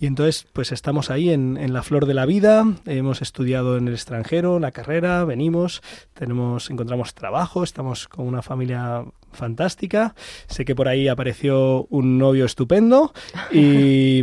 [0.00, 3.86] Y entonces, pues estamos ahí en, en la flor de la vida, hemos estudiado en
[3.86, 9.04] el extranjero, la carrera, venimos, tenemos, encontramos trabajo, estamos con una familia
[9.36, 10.14] fantástica.
[10.48, 13.12] Sé que por ahí apareció un novio estupendo
[13.52, 14.22] y,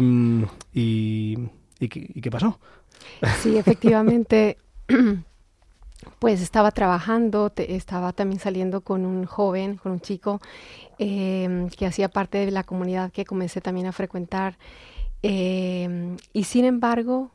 [0.73, 1.37] y,
[1.79, 2.59] y, ¿qué- y qué pasó?
[3.41, 4.57] Sí, efectivamente.
[6.19, 10.41] pues estaba trabajando, estaba también saliendo con un joven, con un chico
[10.97, 14.57] em, que hacía parte de la comunidad que comencé también a frecuentar.
[15.21, 17.31] Em, y sin embargo,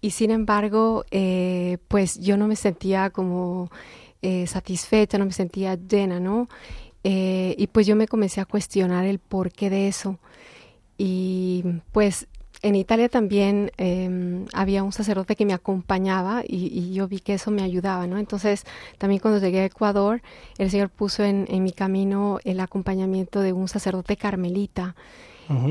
[0.00, 3.70] y sin embargo, eh, pues yo no me sentía como
[4.22, 6.48] eh, satisfecha, no me sentía llena, ¿no?
[7.04, 10.18] Eh, y pues yo me comencé a cuestionar el porqué de eso.
[10.96, 12.26] Y pues
[12.62, 17.50] en Italia también em, había un sacerdote que me acompañaba y, yo vi que eso
[17.50, 18.18] me ayudaba, ¿no?
[18.18, 18.64] Entonces,
[18.98, 20.22] también cuando llegué a Ecuador,
[20.58, 24.94] el Señor puso en, mi camino el acompañamiento de un sacerdote carmelita.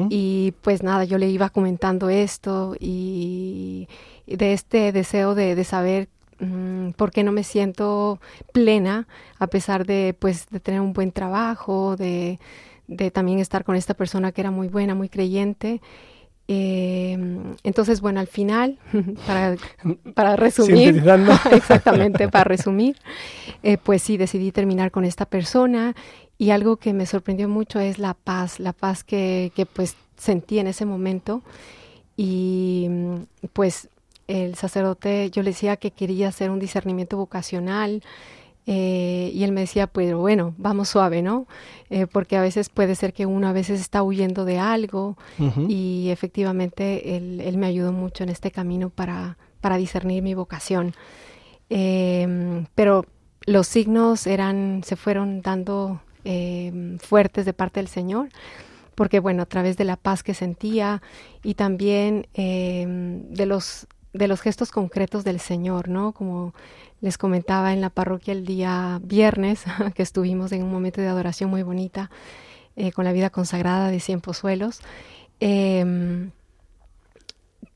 [0.09, 3.87] Y pues nada, yo le iba comentando esto y
[4.25, 8.19] de este deseo de, saber mm, por qué no me siento
[8.53, 9.07] plena
[9.39, 12.39] a pesar de pues de tener un buen trabajo, de,
[12.87, 15.81] de también estar con esta persona que era muy buena, muy creyente.
[16.49, 17.17] Eh,
[17.63, 18.79] entonces, bueno, al final,
[19.27, 19.55] para,
[20.13, 21.03] para resumir,
[21.51, 22.95] exactamente, para resumir,
[23.63, 25.93] eh, pues sí, decidí terminar con esta persona
[26.37, 30.59] y algo que me sorprendió mucho es la paz, la paz que, que pues sentí
[30.59, 31.43] en ese momento
[32.15, 32.89] y
[33.53, 33.89] pues
[34.27, 38.01] el sacerdote, yo le decía que quería hacer un discernimiento vocacional,
[38.69, 41.47] eh, y él me decía, pues bueno, vamos suave, ¿no?
[41.89, 45.15] Eh, porque a veces puede ser que uno a veces está huyendo de algo
[45.69, 50.93] y efectivamente él, me ayudó mucho en este camino para, para discernir mi vocación.
[51.69, 53.05] Em, pero
[53.45, 58.27] los signos eran, se fueron dando em, fuertes de parte del Señor
[58.95, 61.01] porque bueno, a través de la paz que sentía
[61.43, 63.87] y también em, de los
[64.17, 66.11] de los gestos concretos del Señor, ¿no?
[66.11, 66.53] Como
[67.01, 69.63] les comentaba en la parroquia el día viernes,
[69.95, 72.09] que estuvimos en un momento de adoración muy bonita
[72.75, 74.81] eh, con la vida consagrada de Cien Pozuelos.
[75.39, 76.31] Em,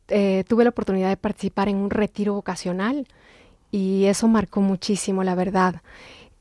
[0.08, 3.08] eh, tuve la oportunidad de participar en un retiro vocacional
[3.72, 5.82] y eso marcó muchísimo, la verdad.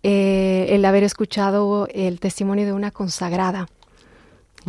[0.03, 3.69] Eh, el haber escuchado el testimonio de una consagrada.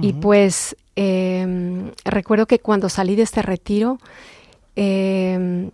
[0.01, 3.97] Y pues em, recuerdo que cuando salí de este retiro,
[4.75, 5.71] em,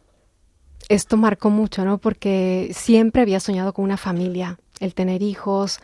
[0.89, 1.97] esto marcó mucho, ¿no?
[1.97, 5.79] Porque siempre había soñado con una familia, el tener hijos,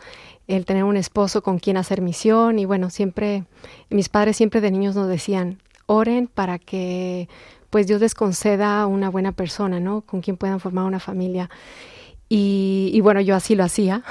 [0.46, 3.44] el tener un esposo con quien hacer misión y bueno, siempre,
[3.90, 7.28] mis padres siempre de niños nos decían, oren para que
[7.70, 10.02] pues Dios les conceda una buena persona, ¿no?
[10.02, 11.50] Con quien puedan formar una familia.
[12.28, 14.02] Y, bueno, yo así lo hacía.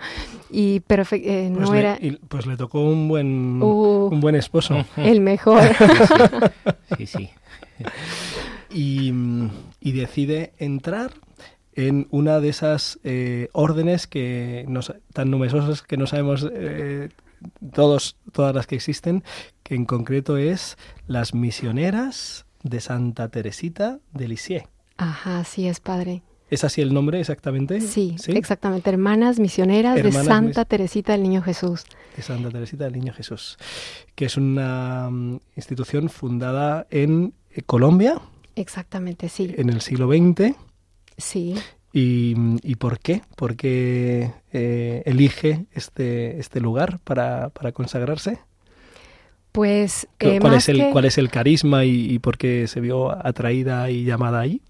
[0.50, 1.98] y pero eh, no pues era.
[2.28, 4.84] pues le tocó un buen, uh, un buen esposo.
[4.96, 5.62] El mejor.
[6.96, 7.30] sí, sí.
[8.70, 11.12] y, decide entrar
[11.74, 14.66] en una de esas eh, órdenes que
[15.12, 17.10] tan numerosas que no sabemos eh,
[17.72, 19.22] todos, todas las que existen,
[19.62, 20.76] que en concreto es
[21.06, 24.64] las misioneras de Santa Teresita de Lisieux.
[24.96, 26.22] Ajá, sí es, padre.
[26.50, 27.80] ¿Es así el nombre exactamente?
[27.80, 28.88] Sí, exactamente.
[28.88, 31.84] Hermanas Misioneras de Santa Teresita del Niño Jesús.
[32.16, 33.58] De Santa Teresita del Niño Jesús,
[34.14, 38.20] que es una mm, institución fundada en eh, Colombia.
[38.56, 39.54] Exactamente, sí.
[39.56, 40.54] En el siglo XX.
[41.18, 41.54] Sí.
[41.92, 43.22] ¿Y, y por qué?
[43.36, 48.38] ¿Por qué eh, elige este, este lugar para, para consagrarse?
[49.52, 50.08] Pues.
[50.18, 53.90] Eh, ¿Cuál, es el, ¿Cuál es el carisma y, y, por qué se vio atraída
[53.90, 54.62] y llamada ahí?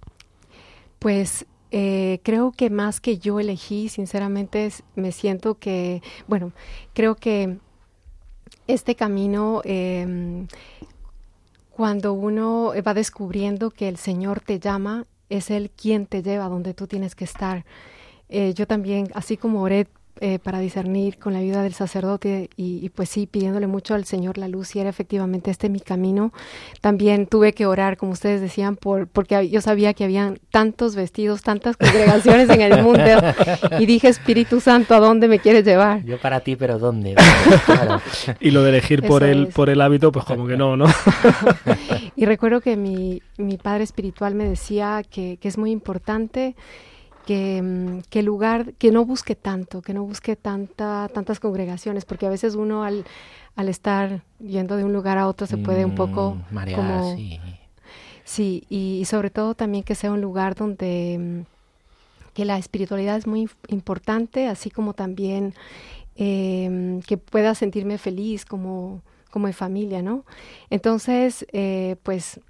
[0.98, 6.52] Pues eh, creo que más que yo elegí, sinceramente, me siento que, bueno,
[6.94, 7.58] creo que
[8.66, 10.46] este camino, em,
[11.70, 16.74] cuando uno va descubriendo que el Señor te llama, es Él quien te lleva donde
[16.74, 17.64] tú tienes que estar.
[18.28, 19.86] Eh, yo también, así como oré
[20.20, 24.38] eh, para discernir con la ayuda del sacerdote y, pues sí, pidiéndole mucho al Señor
[24.38, 26.32] la luz y era efectivamente este mi camino.
[26.80, 31.42] También tuve que orar, como ustedes decían, por, porque yo sabía que habían tantos vestidos,
[31.42, 33.04] tantas congregaciones en el mundo
[33.78, 36.04] y dije, Espíritu Santo, ¿a dónde me quieres llevar?
[36.04, 37.14] Yo para ti, pero ¿dónde?
[38.40, 40.86] y lo de elegir por el, por el hábito, pues como que no, ¿no?
[42.16, 46.56] y recuerdo que mi, mi padre espiritual me decía que, que es muy importante
[47.28, 52.24] que, mm, que lugar, que no busque tanto, que no busque tanta, tantas congregaciones, porque
[52.24, 53.04] a veces uno al,
[53.54, 57.14] al estar yendo de un lugar a otro se puede un poco mm, como...
[57.14, 57.38] Sí,
[58.24, 63.26] sí y, sobre todo también que sea un lugar donde mm, que la espiritualidad es
[63.26, 65.52] muy importante, así como también
[66.16, 70.24] em, que pueda sentirme feliz como, como en familia, ¿no?
[70.70, 72.40] Entonces, eh, pues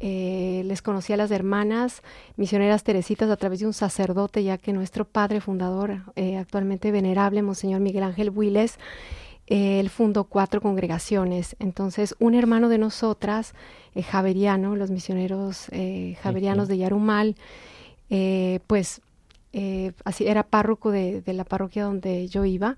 [0.00, 2.02] eh, les conocí a las hermanas
[2.36, 7.42] misioneras teresitas a través de un sacerdote, ya que nuestro padre fundador, eh, actualmente venerable,
[7.42, 8.78] Monseñor Miguel Ángel Huiles,
[9.46, 11.56] eh, él fundó cuatro congregaciones.
[11.58, 13.54] Entonces, un hermano de nosotras,
[14.10, 15.70] Javeriano, los misioneros
[16.20, 17.36] Javerianos de Yarumal,
[18.66, 19.00] pues
[19.58, 22.76] eh, así era párroco de, de, la parroquia donde yo iba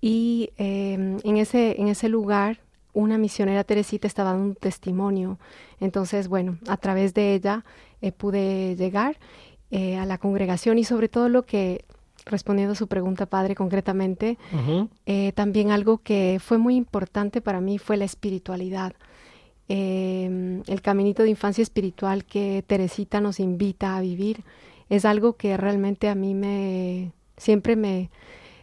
[0.00, 2.60] y em, en, ese, en ese lugar
[3.00, 5.38] una misionera Teresita estaba dando un testimonio.
[5.80, 7.64] Entonces, bueno, a través de ella
[8.00, 9.18] eh, pude llegar
[9.70, 11.84] a la congregación y sobre todo lo que
[12.28, 14.38] respondiendo a su pregunta, padre, concretamente,
[15.06, 18.94] eh, también algo que fue muy importante para mí fue la espiritualidad.
[19.68, 24.44] Em, el caminito de infancia espiritual que Teresita nos invita a vivir
[24.88, 28.10] es algo que realmente a mí me siempre me,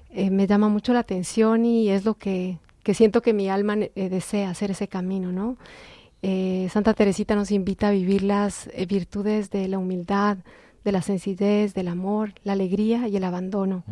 [0.10, 3.76] eh, me llama mucho la atención y es lo que, que siento que mi alma
[3.78, 5.58] eh, desea hacer ese camino, ¿no?
[6.69, 10.39] Santa Teresita nos invita a vivir las virtudes de la humildad,
[10.84, 13.84] de la sencillez, del amor, la alegría y el abandono.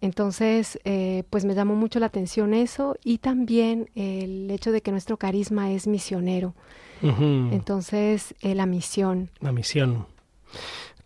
[0.00, 4.90] Entonces, eh, pues me llamó mucho la atención eso y también el hecho de que
[4.90, 6.54] nuestro carisma es misionero.
[7.02, 9.30] Entonces, eh, la misión.
[9.40, 10.06] La misión.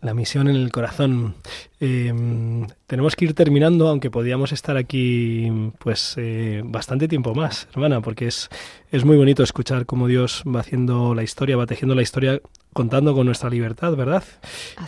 [0.01, 1.35] La misión en el corazón.
[1.83, 8.01] Em, tenemos que ir terminando, aunque podíamos estar aquí pues eh, bastante tiempo más, hermana,
[8.01, 8.49] porque es,
[8.91, 12.39] es muy bonito escuchar cómo Dios va haciendo la historia, va tejiendo la historia
[12.73, 14.23] contando con nuestra libertad, ¿verdad?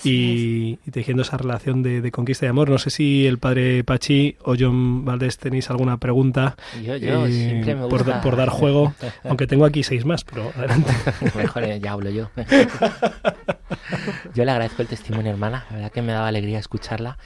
[0.03, 2.69] y, tejiendo esa relación de, conquista y amor.
[2.69, 7.63] No sé si el padre Pachi o John Valdés tenéis alguna pregunta yo, yo, eh,
[7.65, 10.91] me por, por, dar juego, aunque tengo aquí seis más, pero adelante.
[11.35, 12.29] Mejor eh, ya hablo yo.
[14.35, 15.65] yo le agradezco el testimonio, hermana.
[15.69, 17.17] La verdad que me daba alegría escucharla.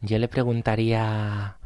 [0.00, 1.56] Yo le preguntaría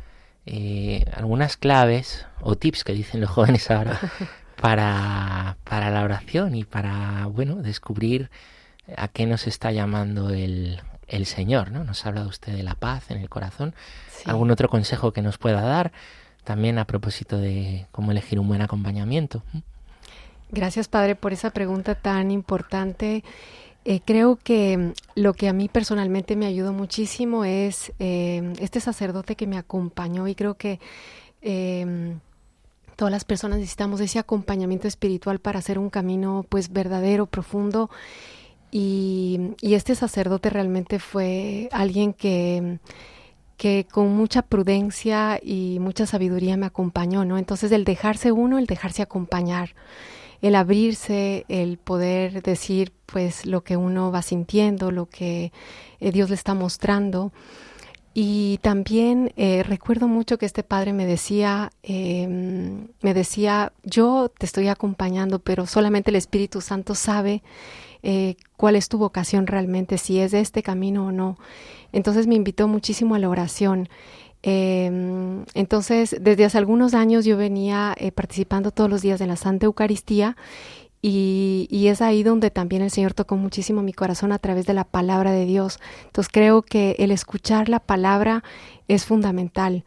[0.47, 3.99] eh, algunas claves o tips que dicen los jóvenes ahora
[4.61, 8.31] para, para la oración y para, bueno, descubrir
[8.97, 11.85] a qué nos está llamando el, el Señor, ¿no?
[11.85, 13.75] Nos ha hablado usted de la paz en el corazón.
[14.27, 15.93] ¿Algún otro consejo que nos pueda dar?
[16.45, 19.43] También a propósito de cómo elegir un buen acompañamiento.
[20.51, 23.23] Gracias, Padre, por esa pregunta tan importante.
[23.85, 29.37] Eh, creo que lo que a mí personalmente me ayudó muchísimo es eh, este sacerdote
[29.37, 30.81] que me acompañó y creo que
[31.41, 32.15] eh,
[32.97, 37.89] todas las personas necesitamos ese acompañamiento espiritual para hacer un camino pues verdadero, profundo.
[38.71, 42.79] Y, este sacerdote realmente fue alguien que,
[43.57, 47.39] que con mucha prudencia y mucha sabiduría me acompañó, ¿no?
[47.39, 49.75] Entonces el dejarse uno, el dejarse acompañar,
[50.43, 55.53] el abrirse, el poder decir pues lo que uno va sintiendo, lo que
[56.01, 57.33] eh, Dios le está mostrando.
[58.13, 64.47] Y también eh, recuerdo mucho que este padre me decía, em, me decía, yo te
[64.47, 67.43] estoy acompañando, pero solamente el Espíritu Santo sabe
[68.03, 71.39] eh, cuál es tu vocación realmente, si es de este camino o no.
[71.93, 73.89] Entonces me invitó muchísimo a la oración.
[74.43, 79.37] Em, entonces, desde hace algunos años yo venía eh, participando todos los días de la
[79.37, 80.37] Santa Eucaristía
[81.03, 84.85] y, es ahí donde también el Señor tocó muchísimo mi corazón a través de la
[84.85, 85.81] palabra de Dios.
[86.07, 88.45] Entonces creo que el escuchar la palabra
[88.87, 89.85] es fundamental.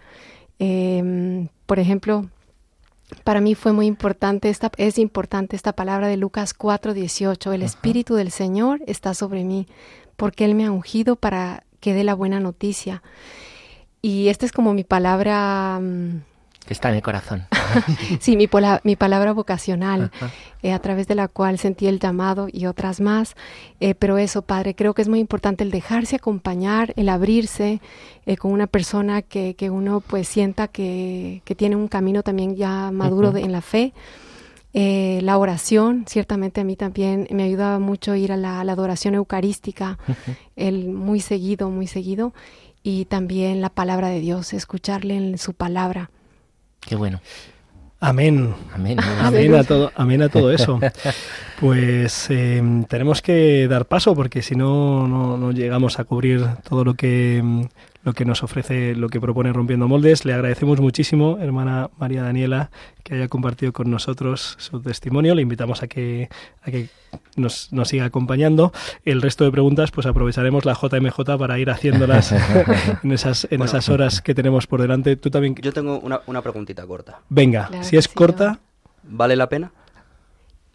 [0.59, 2.29] Em, por ejemplo,
[3.23, 7.53] para mí fue muy importante, esta, es importante esta palabra de Lucas 4:18.
[7.53, 9.67] El Espíritu del Señor está sobre mí
[10.15, 13.03] porque Él me ha ungido para que dé la buena noticia.
[14.05, 15.79] Y esta es como mi palabra...
[15.81, 16.23] Mm,
[16.65, 17.45] que está en el corazón.
[18.19, 18.49] sí, mi,
[18.83, 20.11] mi palabra vocacional,
[20.61, 23.35] eh, a través de la cual sentí el llamado y otras más.
[23.79, 27.81] Eh, pero eso, Padre, creo que es muy importante el dejarse acompañar, el abrirse
[28.25, 32.55] eh, con una persona que, que, uno pues sienta que, que, tiene un camino también
[32.55, 33.93] ya maduro en la fe.
[34.73, 39.97] la oración, ciertamente a mí también me ayudaba mucho ir a la, adoración eucarística,
[40.55, 42.33] el muy seguido, muy seguido,
[42.83, 46.11] y también la palabra de Dios, escucharle en su palabra.
[46.81, 47.21] Qué bueno.
[47.99, 48.53] Amén.
[48.73, 48.99] Amén.
[48.99, 50.79] Amén a todo, amén a todo eso.
[51.59, 56.95] Pues em, tenemos que dar paso porque si no, no, llegamos a cubrir todo lo
[56.95, 57.69] que, em,
[58.03, 60.25] lo que nos ofrece, lo que propone Rompiendo Moldes.
[60.25, 62.69] Le agradecemos muchísimo, hermana María Daniela,
[63.03, 65.35] que haya compartido con nosotros su testimonio.
[65.35, 66.30] Le invitamos a que,
[66.61, 66.89] a que
[67.38, 68.73] nos, nos siga acompañando.
[69.05, 72.34] El resto de preguntas, pues aprovecharemos la JMJ para ir haciéndolas
[73.03, 75.15] en esas, en esas horas que tenemos por delante.
[75.15, 75.55] Tú también.
[75.55, 77.21] Yo tengo una, una preguntita corta.
[77.30, 78.59] Venga, si es corta.
[79.03, 79.71] ¿Vale la pena?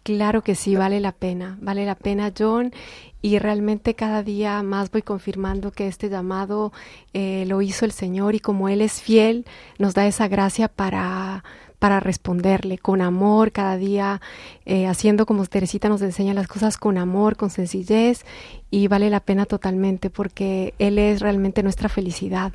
[0.09, 2.73] Claro que sí, vale la pena, vale la pena, John.
[3.21, 6.73] Y realmente cada día más voy confirmando que este llamado
[7.13, 9.45] eh, lo hizo el Señor y como Él es fiel,
[9.77, 11.43] nos da esa gracia para,
[11.77, 14.19] para responderle con amor cada día,
[14.65, 18.25] eh, haciendo como Teresita nos enseña las cosas con amor, con sencillez
[18.71, 22.53] y vale la pena totalmente porque Él es realmente nuestra felicidad.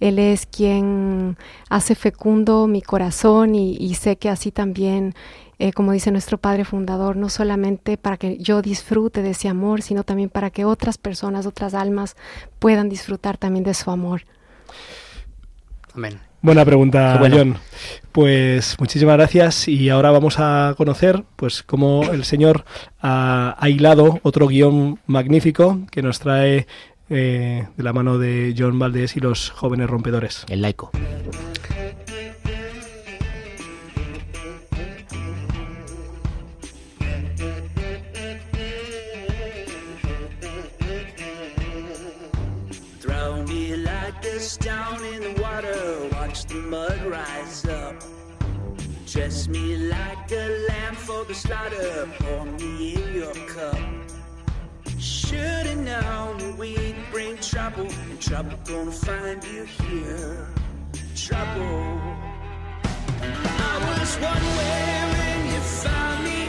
[0.00, 1.36] Él es quien
[1.70, 5.14] hace fecundo mi corazón y, sé que así también,
[5.58, 9.82] eh, como dice nuestro Padre Fundador, no solamente para que yo disfrute de ese amor,
[9.82, 12.16] sino también para que otras personas, otras almas
[12.58, 14.22] puedan disfrutar también de su amor.
[15.94, 16.20] Amén.
[16.42, 17.56] Buena pregunta, John.
[18.12, 22.64] Pues muchísimas gracias y ahora vamos a conocer pues cómo el Señor
[23.00, 26.66] ha, ha hilado otro guion magnífico que nos trae
[27.08, 30.44] eh, de la mano de John Valdés y los jóvenes rompedores.
[30.48, 30.90] El laico.
[49.48, 53.78] Me like a lamb for the slaughter, pour me in your cup.
[54.98, 60.48] Should've known we'd bring trouble, and trouble gonna find you here.
[61.14, 62.00] Trouble.
[63.22, 66.45] I was one way when you found me,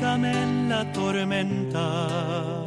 [0.00, 2.64] Búscame en la tormenta,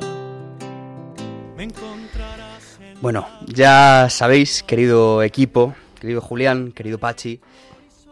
[1.57, 2.77] me encontrarás.
[3.01, 7.41] Bueno, ya sabéis, querido equipo, querido Julián, querido Pachi,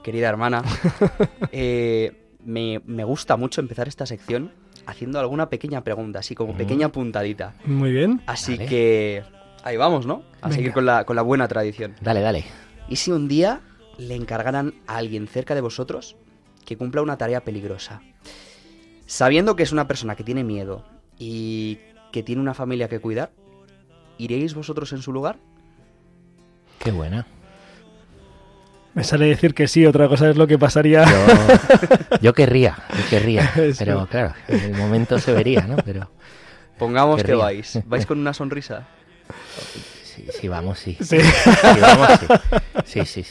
[0.02, 0.64] querida hermana,
[1.52, 2.14] eh,
[2.46, 4.54] me, gusta mucho empezar esta sección
[4.88, 7.54] haciendo alguna pequeña pregunta, así como pequeña puntadita.
[7.66, 8.24] Muy bien.
[8.26, 9.22] Así que
[9.64, 10.24] ahí vamos, ¿no?
[10.42, 11.96] A seguir con la, con la buena tradición.
[12.02, 12.46] Dale, dale.
[12.90, 13.62] ¿Y si un día
[14.00, 16.16] le encargaran a alguien cerca de vosotros
[16.66, 18.02] que cumpla una tarea peligrosa?
[19.12, 20.86] Sabiendo que es una persona que tiene miedo
[21.20, 21.80] y
[22.14, 23.34] que tiene una familia que cuidar,
[24.18, 25.36] ¿iréis vosotros en su lugar?
[26.80, 27.28] Qué buena.
[28.94, 31.04] Me sale decir que sí, otra cosa es lo que pasaría.
[32.22, 33.52] Yo, querría, yo querría.
[33.80, 35.76] Pero claro, en el momento se vería, ¿no?
[35.76, 36.10] Pero.
[36.80, 37.82] Pongamos que vais.
[37.88, 38.88] ¿Vais con una sonrisa?
[40.06, 40.98] Sí, sí, vamos, sí.
[41.02, 41.20] Sí.
[41.20, 42.10] Sí, vamos,
[42.86, 43.04] sí.
[43.04, 43.24] Sí, sí,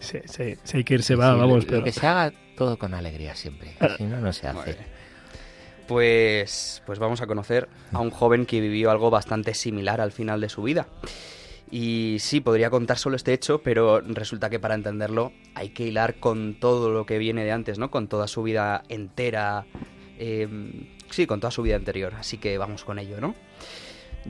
[0.00, 0.18] sí.
[0.64, 1.70] Sí, hay que irse, va, vamos.
[1.70, 3.76] Lo, que se haga todo con alegría siempre.
[3.80, 3.90] Ah.
[3.98, 4.99] Si no, no se hace.
[5.90, 10.40] Pues, pues vamos a conocer a un joven que vivió algo bastante similar al final
[10.40, 10.86] de su vida.
[11.68, 16.20] Y sí, podría contar solo este hecho, pero resulta que para entenderlo hay que hilar
[16.20, 17.90] con todo lo que viene de antes, ¿no?
[17.90, 19.66] Con toda su vida entera.
[20.16, 22.14] Em, sí, con toda su vida anterior.
[22.14, 23.34] Así que vamos con ello, ¿no?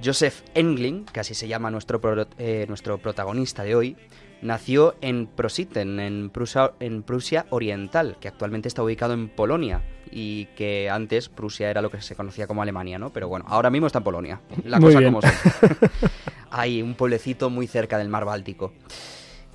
[0.03, 2.01] Joseph Engling, que así se llama nuestro,
[2.39, 3.97] eh, nuestro protagonista de hoy,
[4.43, 10.47] nació en Prositten, en Prusia, en Prusia Oriental, que actualmente está ubicado en Polonia y
[10.57, 13.11] que antes Prusia era lo que se conocía como Alemania, ¿no?
[13.11, 14.41] Pero bueno, ahora mismo está en Polonia.
[14.65, 15.31] La cosa como son.
[16.51, 18.73] Hay un pueblecito muy cerca del mar Báltico.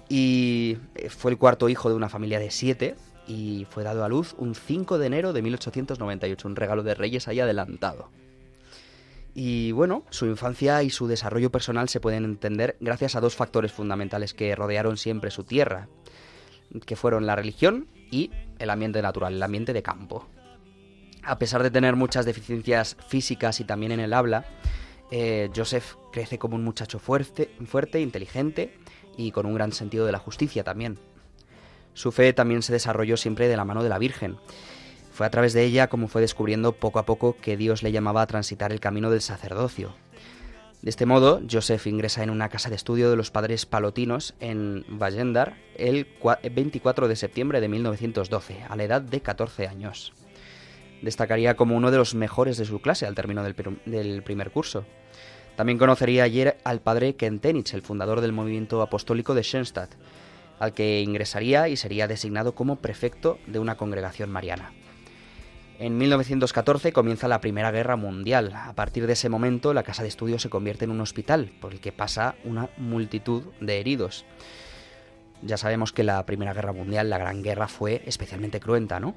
[0.07, 2.95] Y eh, fue el cuarto hijo de una familia de siete
[3.27, 7.27] y fue dado a luz un 5 de enero de 1898, un regalo de Reyes
[7.27, 8.09] ahí adelantado.
[9.37, 13.73] Y bueno, su infancia y su desarrollo personal se pueden entender gracias a dos factores
[13.73, 15.89] fundamentales que rodearon siempre su tierra,
[16.85, 20.25] que fueron la religión y el ambiente natural, el ambiente de campo.
[21.21, 24.45] A pesar de tener muchas deficiencias físicas y también en el habla,
[25.11, 28.77] eh, Joseph crece como un muchacho fuerte, fuerte, inteligente
[29.17, 30.97] y con un gran sentido de la justicia también.
[31.93, 34.37] Su fe también se desarrolló siempre de la mano de la Virgen,
[35.15, 38.21] fue a través de ella como fue descubriendo poco a poco que Dios le llamaba
[38.21, 39.95] a transitar el camino del sacerdocio.
[40.81, 44.83] De este modo, Joseph ingresa en una casa de estudio de los padres palotinos en
[44.89, 46.05] Vallendar el
[46.51, 50.11] 24 de septiembre de 1912, a la edad de 14 años.
[51.01, 54.83] Destacaría como uno de los mejores de su clase al término del, primer curso.
[55.55, 59.91] También conocería ayer al padre Kentenich, el fundador del movimiento apostólico de Schoenstatt,
[60.59, 64.73] al que ingresaría y sería designado como prefecto de una congregación mariana.
[65.77, 68.53] En 1914 comienza la Primera Guerra Mundial.
[68.55, 71.73] A partir de ese momento, la casa de estudio se convierte en un hospital, por
[71.73, 74.25] el que pasa una multitud de heridos.
[75.41, 79.15] Ya sabemos que la Primera Guerra Mundial, la Gran Guerra, fue especialmente cruenta, ¿no?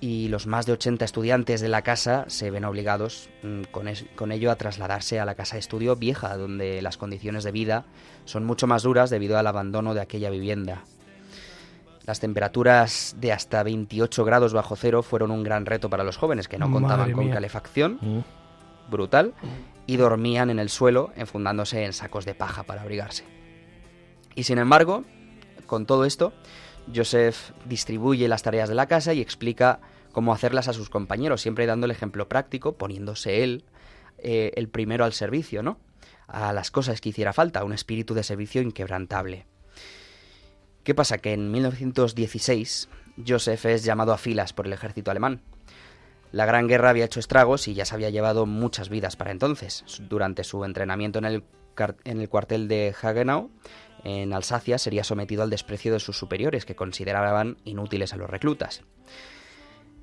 [0.00, 3.86] Y los más de 80 estudiantes de la casa se ven obligados mm, con,
[4.16, 7.84] con ello a trasladarse a la casa de estudio vieja, donde las condiciones de vida
[8.24, 10.82] son mucho más duras debido al abandono de aquella vivienda.
[12.04, 16.48] Las temperaturas de hasta 28 grados bajo cero fueron un gran reto para los jóvenes
[16.48, 18.90] que no contaban con calefacción, mm.
[18.90, 19.34] brutal,
[19.86, 23.24] y dormían en el suelo enfundándose en sacos de paja para abrigarse.
[24.34, 25.04] Y sin embargo,
[25.66, 26.32] con todo esto,
[26.94, 29.80] Joseph distribuye las tareas de la casa y explica
[30.12, 33.64] cómo hacerlas a sus compañeros, siempre dando el ejemplo práctico, poniéndose él
[34.18, 35.78] eh, el primero al servicio, ¿no?
[36.26, 39.46] A las cosas que hiciera falta, un espíritu de servicio inquebrantable.
[40.84, 41.18] ¿Qué pasa?
[41.18, 42.88] Que en 1916
[43.26, 45.40] Joseph es llamado a filas por el ejército alemán.
[46.32, 49.84] La Gran Guerra había hecho estragos y ya se había llevado muchas vidas para entonces.
[50.08, 51.44] Durante su entrenamiento en el,
[52.04, 53.50] en el cuartel de Hagenau,
[54.02, 58.82] en Alsacia, sería sometido al desprecio de sus superiores, que consideraban inútiles a los reclutas.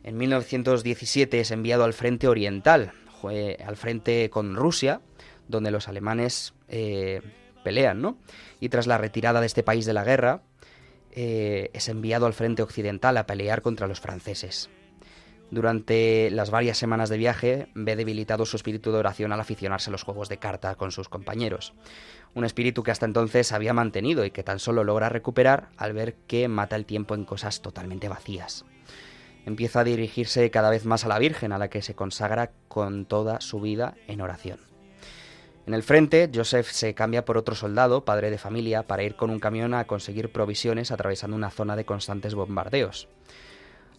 [0.04, 5.02] En 1917 es enviado al frente oriental, al frente con Rusia,
[5.48, 7.22] donde los alemanes eh,
[7.64, 8.18] pelean, ¿no?
[8.60, 10.44] Y tras la retirada de este país de la guerra,
[11.22, 14.70] eh, es enviado al frente occidental a pelear contra los franceses.
[15.52, 19.92] Durante las varias semanas de viaje ve debilitado su espíritu de oración al aficionarse a
[19.92, 21.74] los juegos de carta con sus compañeros.
[22.36, 26.16] Un espíritu que hasta entonces había mantenido y que tan solo logra recuperar al ver
[26.26, 28.64] que mata el tiempo en cosas totalmente vacías.
[29.46, 33.04] Empieza a dirigirse cada vez más a la Virgen, a la que se consagra con
[33.04, 34.69] toda su vida en oración.
[35.70, 39.30] En el frente, Joseph se cambia por otro soldado, padre de familia, para ir con
[39.30, 43.08] un camión a conseguir provisiones atravesando una zona de constantes bombardeos.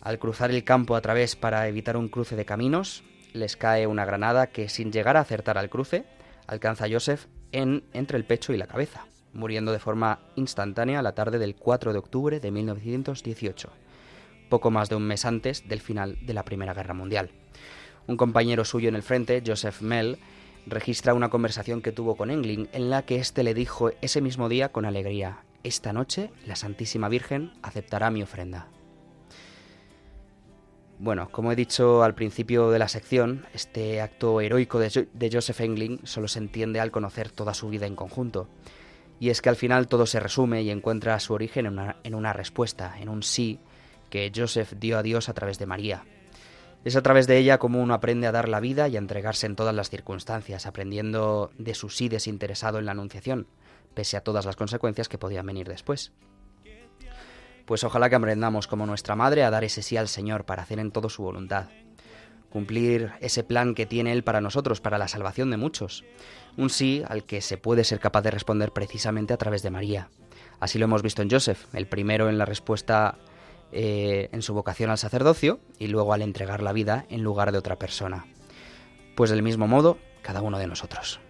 [0.00, 3.04] Al cruzar el campo a través para evitar un cruce de caminos,
[3.34, 6.06] les cae una granada que, sin llegar a acertar al cruce,
[6.48, 11.14] alcanza a Joseph en, entre el pecho y la cabeza, muriendo de forma instantánea la
[11.14, 13.70] tarde del 4 de octubre de 1918,
[14.48, 17.30] poco más de un mes antes del final de la Primera Guerra Mundial.
[18.08, 20.18] Un compañero suyo en el frente, Joseph Mell,
[20.66, 24.48] registra una conversación que tuvo con Engling en la que éste le dijo ese mismo
[24.48, 28.68] día con alegría, esta noche la Santísima Virgen aceptará mi ofrenda.
[30.98, 36.00] Bueno, como he dicho al principio de la sección, este acto heroico de, Joseph Engling
[36.04, 38.48] solo se entiende al conocer toda su vida en conjunto.
[39.18, 42.14] Y es que al final todo se resume y encuentra su origen en una, en
[42.14, 43.61] una respuesta, en un sí
[44.11, 46.04] que Joseph dio a Dios a través de María.
[46.84, 49.46] Es a través de ella como uno aprende a dar la vida y a entregarse
[49.46, 53.46] en todas las circunstancias, aprendiendo de su sí desinteresado en la Anunciación,
[53.92, 56.12] pese a todas las consecuencias que podían venir después.
[57.66, 60.78] Pues ojalá que aprendamos como nuestra madre a dar ese sí al Señor para hacer
[60.78, 61.66] en todo su voluntad.
[62.48, 66.02] Cumplir ese plan que tiene Él para nosotros, para la salvación de muchos.
[66.56, 70.08] Un sí al que se puede ser capaz de responder precisamente a través de María.
[70.58, 73.18] Así lo hemos visto en Joseph, el primero en la respuesta
[73.72, 77.58] eh, en su vocación al sacerdocio y luego al entregar la vida en lugar de
[77.58, 78.26] otra persona.
[79.16, 81.20] Pues del mismo modo, cada uno de nosotros.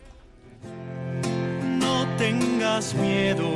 [1.81, 3.51] No tengas miedo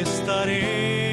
[0.00, 1.07] estaré.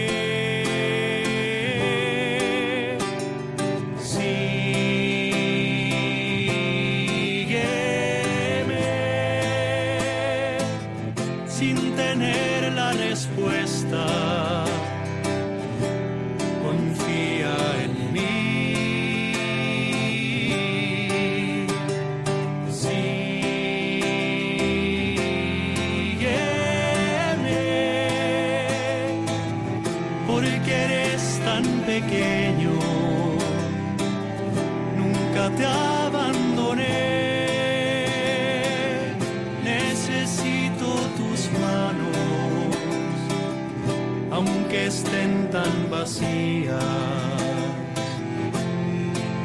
[46.05, 46.83] Tan vacías.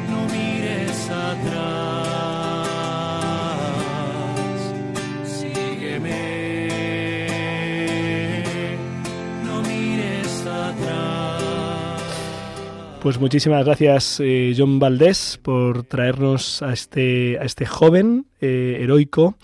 [0.09, 1.87] No mires atrás,
[5.25, 6.43] sígueme.
[9.45, 11.41] No mires atrás.
[13.01, 19.35] Pues muchísimas gracias, eh, John Valdés, por traernos a este, a este joven eh, heroico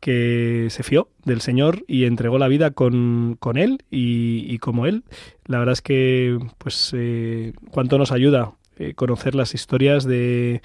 [0.00, 4.86] que se fió del Señor y entregó la vida con, con él y, y como
[4.86, 5.04] él.
[5.46, 10.60] La verdad es que, pues, eh, cuánto nos ayuda eh, conocer las historias de,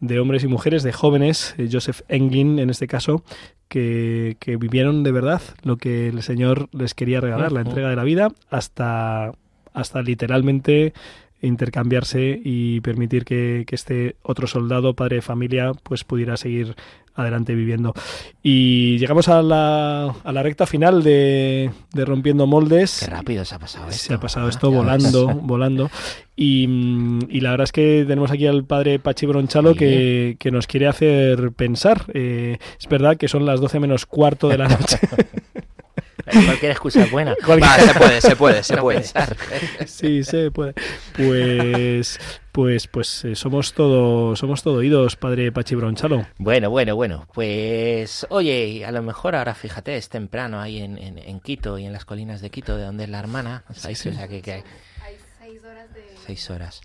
[0.00, 3.24] de hombres y mujeres, de jóvenes, eh, Joseph Englin en este caso,
[3.68, 7.96] que, que vivieron de verdad lo que el Señor les quería regalar, la entrega de
[7.96, 9.32] la vida, hasta,
[9.72, 10.92] hasta literalmente
[11.40, 16.76] intercambiarse y permitir que, que este otro soldado, padre de familia, pues pudiera seguir
[17.16, 17.94] adelante viviendo.
[18.42, 23.00] Y llegamos a la, a la recta final de, de Rompiendo Moldes.
[23.04, 24.02] Qué rápido se ha pasado esto.
[24.04, 25.90] Se ha pasado esto Ya volando, volando.
[26.36, 26.64] Y,
[27.30, 29.78] y la verdad es que tenemos aquí al padre Pachi Bronchalo Sí.
[29.78, 32.04] que, que nos quiere hacer pensar.
[32.12, 34.98] Eh, es verdad que son las 12 menos cuarto de la noche.
[36.30, 37.34] Cualquier excusa es buena.
[37.48, 38.98] Va, se puede, se puede, se puede.
[39.00, 39.36] pensar.
[39.86, 40.74] sí, se puede.
[41.16, 42.18] Pues,
[42.52, 46.26] pues, pues eh, somos todo, somos todo oídos, padre Pachi Bronchalo.
[46.38, 47.26] Bueno, bueno, bueno.
[47.34, 51.84] Pues, oye, a lo mejor ahora fíjate, es temprano ahí en, en- en Quito y
[51.86, 53.64] en las colinas de Quito, de donde es la hermana.
[53.68, 53.92] O sea,
[54.28, 54.64] que, que hay-
[56.26, 56.80] Seis horas.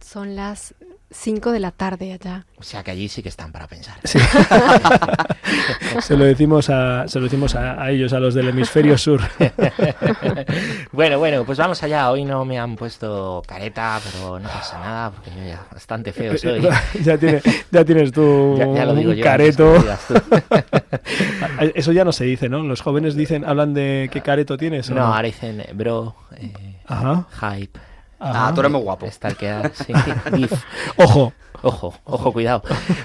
[0.00, 0.74] Son las
[1.12, 2.46] 5 de la tarde allá.
[2.56, 3.96] O sea que allí sí que están para pensar.
[6.00, 9.20] se lo decimos a, se lo decimos a, a ellos, a los del hemisferio sur.
[10.92, 12.10] bueno, bueno, pues vamos allá.
[12.10, 16.36] Hoy no me han puesto careta, pero no pasa nada, porque yo ya bastante feo
[16.38, 16.62] soy.
[17.02, 19.84] ya, tiene- ya tienes tú Ya- ya lo digo un yo antes que careto.
[20.08, 21.68] tú.
[21.74, 22.62] Eso ya no se dice, ¿no?
[22.62, 24.90] Los jóvenes dicen, hablan de qué careto tienes.
[24.90, 26.52] ¿o No, ahora dicen bro, eh,
[26.86, 27.26] Ajá.
[27.40, 27.78] hype.
[28.22, 28.48] Ajá.
[28.48, 29.10] Ah, tú eres muy guapo.
[29.10, 29.92] Stalkear, sí.
[30.96, 31.32] Ojo.
[31.64, 32.62] Ojo, ojo, cuidado.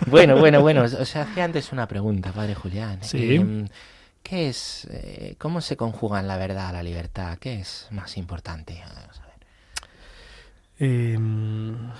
[0.08, 0.82] Bueno, bueno, bueno.
[0.84, 3.00] O sea, hacía antes una pregunta, padre Julián.
[3.04, 3.36] Sí.
[3.36, 3.68] Em,
[4.24, 7.38] ¿Qué es, eh, cómo se conjugan la verdad, la libertad?
[7.40, 8.82] ¿Qué es más importante?
[8.96, 9.34] Vamos a ver.
[10.80, 11.18] Eh,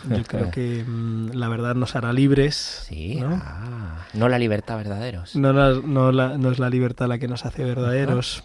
[0.10, 2.56] yo creo que mm, la verdad nos hará libres.
[2.88, 3.40] Sí, ¿no?
[3.44, 5.36] ah, no la libertad verdaderos.
[5.36, 8.44] No, la- no la- no es la libertad la que nos hace verdaderos.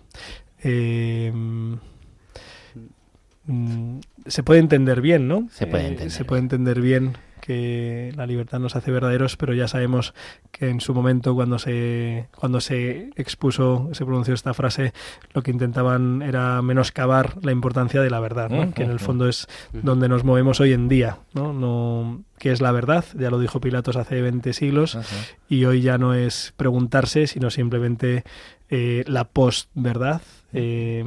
[0.63, 1.33] Eh,
[3.47, 5.49] mm, se puede entender bien, ¿no?
[5.51, 9.53] Se puede Eh, entender se puede entender bien que la libertad nos hace verdaderos, pero
[9.53, 10.15] ya sabemos
[10.53, 14.93] que en su momento cuando se cuando se expuso, se pronunció esta frase,
[15.35, 18.73] lo que intentaban era menoscabar la importancia de la verdad, ¿no?
[18.73, 21.53] Que en el fondo es donde nos movemos hoy en día, ¿no?
[21.53, 23.05] no ¿Qué es la verdad?
[23.19, 24.97] Ya lo dijo Pilatos hace 20 siglos
[25.49, 28.23] y hoy ya no es preguntarse, sino simplemente
[28.71, 30.23] eh, la post-verdad.
[30.53, 31.05] eh,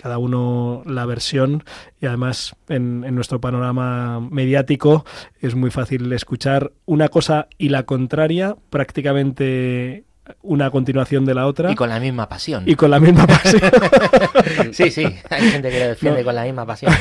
[0.00, 1.64] cada uno la versión.
[2.00, 5.04] Y además en, en nuestro panorama mediático
[5.40, 10.04] es muy fácil escuchar una cosa y la contraria, prácticamente
[10.42, 12.64] una continuación de la otra Y con la misma pasión.
[12.66, 13.60] y con la misma pasión.
[14.72, 16.24] Sí, sí, hay gente que lo defiende No.
[16.26, 16.92] con la misma pasión.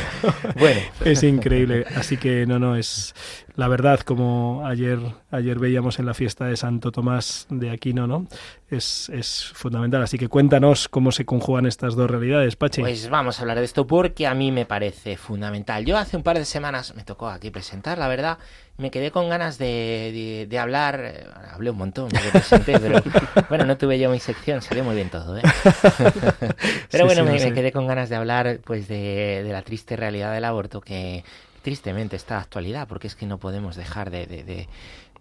[0.57, 1.85] Bueno, Es increíble.
[1.95, 3.13] Así que no, no, es
[3.55, 4.99] la verdad, como ayer,
[5.31, 8.27] ayer veíamos en la fiesta de Santo Tomás de Aquino, ¿no?
[8.69, 10.01] Es, es fundamental.
[10.01, 12.81] Así que cuéntanos cómo se conjugan estas dos realidades, Pachi.
[12.81, 15.85] Pues vamos a hablar de esto porque a mí me parece fundamental.
[15.85, 18.37] Yo hace un par de semanas me tocó aquí presentar, la verdad,
[18.79, 19.65] me quedé con ganas de,
[20.13, 23.01] de- de hablar, eh, hablé un montón, porque presenté, pero
[23.49, 25.41] bueno, no tuve yo mi sección, salió muy bien todo, ¿eh?
[26.91, 29.95] Pero bueno, sí, me, me quedé con ganas de hablar pues de, de la triste
[29.95, 31.23] realidad del aborto que
[31.61, 34.67] tristemente está actualidad, porque es que no podemos dejar de, de- de,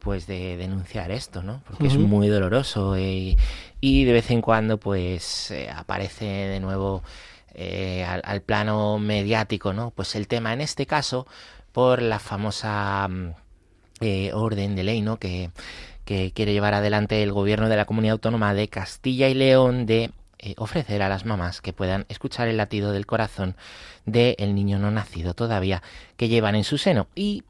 [0.01, 1.61] pues de denunciar esto, ¿no?
[1.69, 3.37] Porque es muy doloroso y,
[3.81, 7.03] y de vez en cuando pues eh, aparece de nuevo
[7.55, 9.91] eh, al, al plano mediático, ¿no?
[9.91, 11.27] Pues el tema en este caso
[11.73, 13.33] por la famosa mm,
[14.01, 15.19] eh, orden de ley, ¿no?
[15.19, 15.51] Que,
[16.05, 20.11] que quiere llevar adelante el gobierno de la comunidad autónoma de Castilla y León de
[20.41, 23.57] eh, ofrecer a las mamás que puedan escuchar el latido del corazón
[24.07, 25.83] del niño no nacido todavía
[26.17, 27.09] que llevan en su seno.
[27.15, 27.43] Y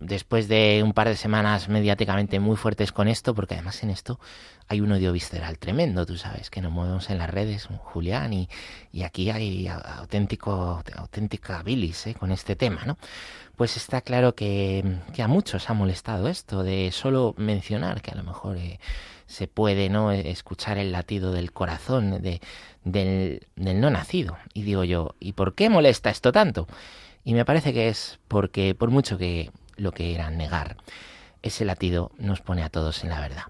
[0.00, 4.18] después de un par de semanas mediáticamente muy fuertes con esto, porque además en esto
[4.66, 8.48] hay un odio visceral tremendo, tú sabes, que nos movemos en las redes, Julián, y,
[8.92, 12.14] y aquí hay auténtico, auténtica bilis ¿eh?
[12.14, 12.96] con este tema, ¿no?
[13.56, 18.14] Pues está claro que, que a muchos ha molestado esto de solo mencionar que a
[18.14, 18.80] lo mejor eh,
[19.26, 22.40] se puede no escuchar el latido del corazón de,
[22.84, 24.38] del, del no nacido.
[24.54, 26.66] Y digo yo, ¿y por qué molesta esto tanto?
[27.22, 29.50] Y me parece que es porque por mucho que
[29.80, 30.76] lo que era negar,
[31.42, 33.44] ese latido nos pone a todos en la verdad.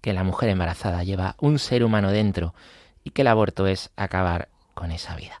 [0.00, 2.54] Que la mujer embarazada lleva un ser humano dentro
[3.02, 5.40] y que el aborto es acabar con esa vida.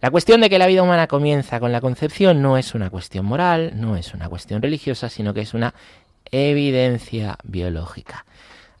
[0.00, 3.26] La cuestión de que la vida humana comienza con la concepción no es una cuestión
[3.26, 5.74] moral, no es una cuestión religiosa, sino que es una
[6.30, 8.24] evidencia biológica.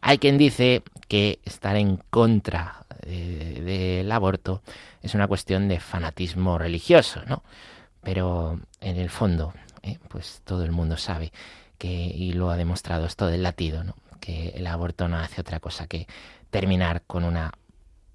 [0.00, 3.60] Hay quien dice que estar en contra de-
[4.00, 4.62] del aborto
[5.02, 7.42] es una cuestión de fanatismo religioso, ¿no?
[8.02, 9.52] Pero en el fondo,
[9.82, 11.32] eh, pues todo el mundo sabe
[11.78, 13.94] que, y lo ha demostrado esto del latido, ¿no?
[14.20, 16.06] que el aborto no hace otra cosa que
[16.50, 17.52] terminar con una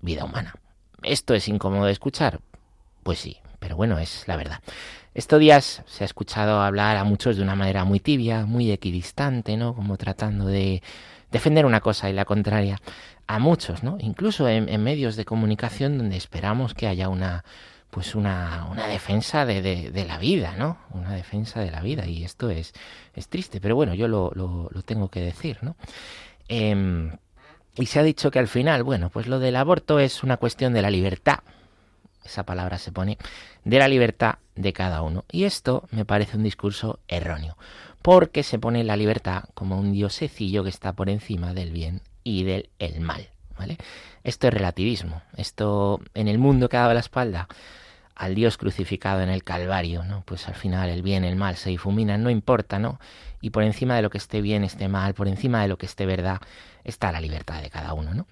[0.01, 0.55] vida humana.
[1.03, 2.39] ¿Esto es incómodo de escuchar?
[3.03, 4.59] Pues sí, pero bueno, es la verdad.
[5.13, 9.57] Estos días se ha escuchado hablar a muchos de una manera muy tibia, muy equidistante,
[9.57, 9.74] ¿no?
[9.74, 10.84] Como tratando de
[11.32, 12.80] defender una cosa y la contraria
[13.28, 13.97] a muchos, ¿no?
[13.99, 17.43] Incluso en, en medios de comunicación donde esperamos que haya una
[17.95, 20.77] pues una, una defensa de, de- la vida, ¿no?
[20.91, 22.05] Una defensa de la vida.
[22.05, 22.73] Y esto es,
[23.13, 25.77] es triste, pero bueno, yo lo, lo- lo tengo que decir, ¿no?
[26.49, 27.13] Em,
[27.77, 30.73] y se ha dicho que al final, bueno, pues lo del aborto es una cuestión
[30.73, 31.39] de la libertad.
[32.25, 33.17] Esa palabra se pone
[33.63, 35.23] de la libertad de cada uno.
[35.31, 37.55] Y esto me parece un discurso erróneo,
[38.01, 42.43] porque se pone la libertad como un diosecillo que está por encima del bien y
[42.43, 43.77] del el mal, ¿vale?
[44.25, 45.21] Esto es relativismo.
[45.37, 47.47] Esto en el mundo que ha dado la espalda
[48.16, 50.24] al Dios crucificado en el Calvario, ¿no?
[50.26, 52.99] Pues al final el bien, el mal se difuminan, no importa, ¿no?
[53.41, 55.86] Y por encima de lo que esté bien, esté mal, por encima de lo que
[55.86, 56.39] esté verdad,
[56.84, 58.26] está la libertad de cada uno, ¿no?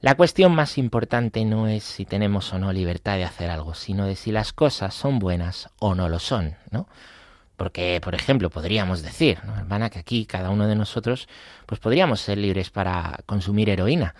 [0.00, 4.06] La cuestión más importante no es si tenemos o no libertad de hacer algo, sino
[4.06, 6.88] de si las cosas son buenas o no lo son, ¿no?
[7.56, 11.28] Porque, por ejemplo, podríamos decir, ¿no, hermana, que aquí cada uno de nosotros,
[11.66, 14.14] pues podríamos ser libres para consumir heroína,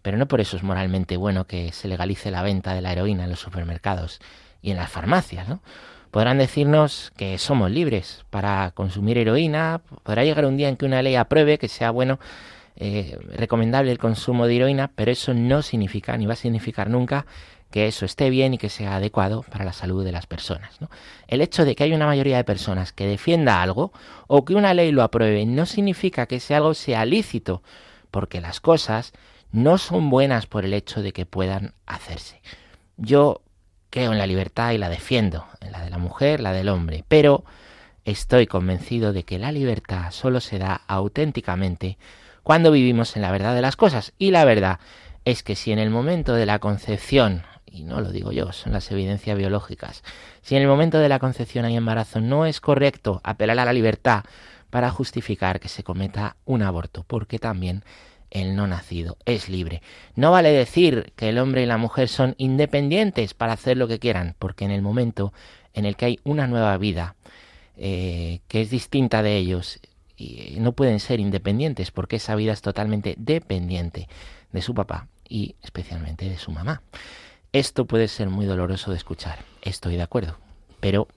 [0.00, 3.24] pero no por eso es moralmente bueno que se legalice la venta de la heroína
[3.24, 4.20] en los supermercados
[4.62, 5.60] y en las farmacias, ¿no?
[6.10, 11.02] Podrán decirnos que somos libres para consumir heroína, podrá llegar un día en que una
[11.02, 12.18] ley apruebe que sea bueno
[12.76, 17.26] eh, recomendable el consumo de heroína, pero eso no significa ni va a significar nunca
[17.70, 20.78] que eso esté bien y que sea adecuado para la salud de las personas.
[21.26, 23.92] El hecho de que haya una mayoría de personas que defienda algo
[24.26, 27.62] o que una ley lo apruebe no significa que ese algo sea lícito,
[28.10, 29.12] porque las cosas
[29.52, 32.40] no son buenas por el hecho de que puedan hacerse.
[32.96, 33.42] Yo
[33.96, 37.02] creo en la libertad y la defiendo, en la de la mujer, la del hombre,
[37.08, 37.46] pero
[38.04, 41.96] estoy convencido de que la libertad solo se da auténticamente
[42.42, 44.12] cuando vivimos en la verdad de las cosas.
[44.18, 44.80] Y la verdad
[45.24, 48.74] es que si en el momento de la concepción, y no lo digo yo, son
[48.74, 50.04] las evidencias biológicas,
[50.42, 53.72] si en el momento de la concepción hay embarazo, no es correcto apelar a la
[53.72, 54.24] libertad
[54.68, 57.82] para justificar que se cometa un aborto, porque también
[58.30, 59.82] el no nacido es libre.
[60.14, 63.98] No vale decir que el hombre y la mujer son independientes para hacer lo que
[63.98, 65.32] quieran, porque en el momento
[65.74, 67.16] en el que hay una nueva vida
[67.76, 69.80] eh, que es distinta de ellos,
[70.16, 74.08] y no pueden ser independientes porque esa vida es totalmente dependiente
[74.50, 76.82] de su papá y especialmente de su mamá.
[77.52, 80.38] Esto puede ser muy doloroso de escuchar, estoy de acuerdo,
[80.80, 81.08] pero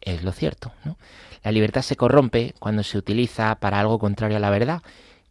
[0.00, 0.72] es lo cierto.
[0.84, 0.98] ¿no?
[1.42, 4.82] La libertad se corrompe cuando se utiliza para algo contrario a la verdad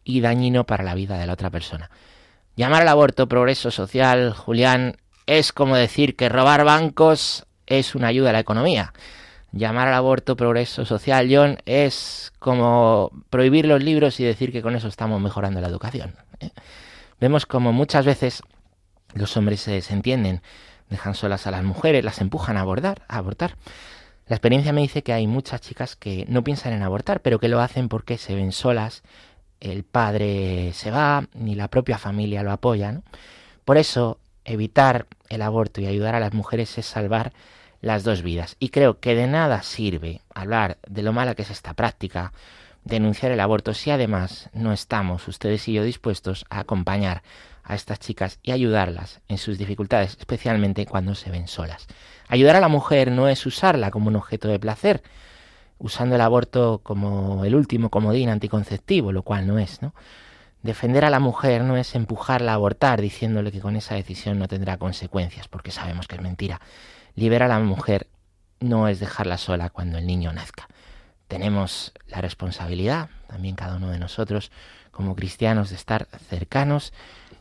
[0.04, 1.90] y dañino para la vida de la otra persona.
[2.56, 4.96] Llamar al aborto progreso social, Julián,
[5.26, 8.92] es como decir que robar bancos es una ayuda a la economía.
[9.52, 14.74] Llamar al aborto progreso social, John, es como prohibir los libros y decir que con
[14.74, 16.14] eso estamos mejorando la educación.
[16.40, 16.50] ¿eh?
[17.20, 18.42] Vemos como muchas veces
[19.14, 20.42] los hombres se desentienden,
[20.88, 23.56] dejan solas a las mujeres, las empujan a abordar, a abortar.
[24.26, 27.48] La experiencia me dice que hay muchas chicas que no piensan en abortar, pero que
[27.48, 29.02] lo hacen porque se ven solas,
[29.62, 33.00] el padre se va, ni la propia familia lo apoya.
[33.64, 37.32] Por eso, evitar el aborto y ayudar a las mujeres es salvar
[37.80, 38.56] las dos vidas.
[38.58, 42.32] Y creo que de nada sirve hablar de lo mala que es esta práctica,
[42.82, 47.22] denunciar el aborto, si además no estamos, ustedes y yo, dispuestos a acompañar
[47.62, 51.86] a estas chicas y ayudarlas en sus dificultades, especialmente cuando se ven solas.
[52.26, 55.04] Ayudar a la mujer no es usarla como un objeto de placer,
[55.82, 59.94] usando el aborto como el último comodín anticonceptivo, lo cual no es, ¿no?
[60.62, 64.46] Defender a la mujer no es empujarla a abortar diciéndole que con esa decisión no
[64.46, 66.60] tendrá consecuencias, porque sabemos que es mentira.
[67.16, 68.06] Liberar a la mujer
[68.60, 70.68] no es dejarla sola cuando el niño nazca.
[71.26, 74.52] Tenemos la responsabilidad, también cada uno de nosotros,
[74.92, 76.92] como cristianos, de estar cercanos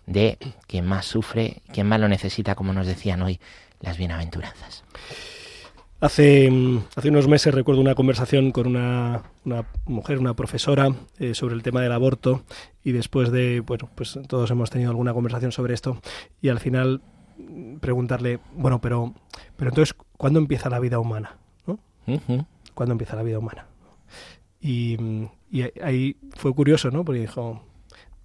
[0.07, 3.39] de quien más sufre, quien más lo necesita, como nos decían hoy
[3.81, 4.83] las bienaventuranzas.
[6.01, 6.51] Hace,
[6.95, 10.89] hace unos meses recuerdo una conversación con una, una mujer, una profesora,
[11.19, 12.41] eh, sobre el tema del aborto
[12.83, 16.01] y después de, bueno, pues todos hemos tenido alguna conversación sobre esto
[16.41, 17.03] y al final
[17.81, 19.13] preguntarle, bueno, pero,
[19.55, 21.37] pero entonces, ¿cuándo empieza la vida humana?
[21.67, 21.77] ¿no?
[22.73, 23.67] ¿Cuándo empieza la vida humana?
[24.59, 24.97] Y,
[25.51, 27.05] y ahí fue curioso, ¿no?
[27.05, 27.61] Porque dijo,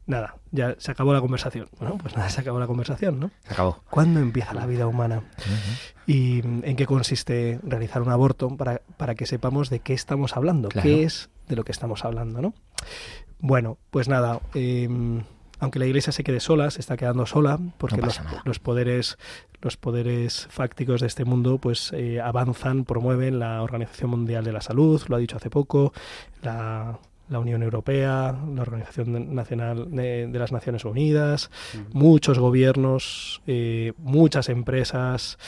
[0.07, 1.69] nada, ya se acabó la conversación.
[1.79, 3.31] Bueno, pues nada, se acabó la conversación, ¿no?
[3.47, 3.83] Se acabó.
[3.91, 5.23] ¿Cuándo empieza la vida humana?
[6.07, 10.69] ¿Y en qué consiste realizar un aborto para, para que sepamos de qué estamos hablando?
[10.69, 10.89] Claro.
[10.89, 12.55] ¿Qué es de lo que estamos hablando, no?
[13.39, 14.89] Bueno, pues nada, eh,
[15.59, 19.19] aunque la Iglesia se quede sola, se está quedando sola, porque No los, los poderes
[19.63, 24.61] los poderes fácticos de este mundo pues eh, avanzan, promueven la Organización Mundial de la
[24.61, 25.93] Salud, lo ha dicho hace poco,
[26.43, 26.99] la,
[27.29, 31.51] la Unión Europea, la Organización Nacional de, de las Naciones Unidas,
[31.93, 35.39] muchos gobiernos, eh, muchas empresas.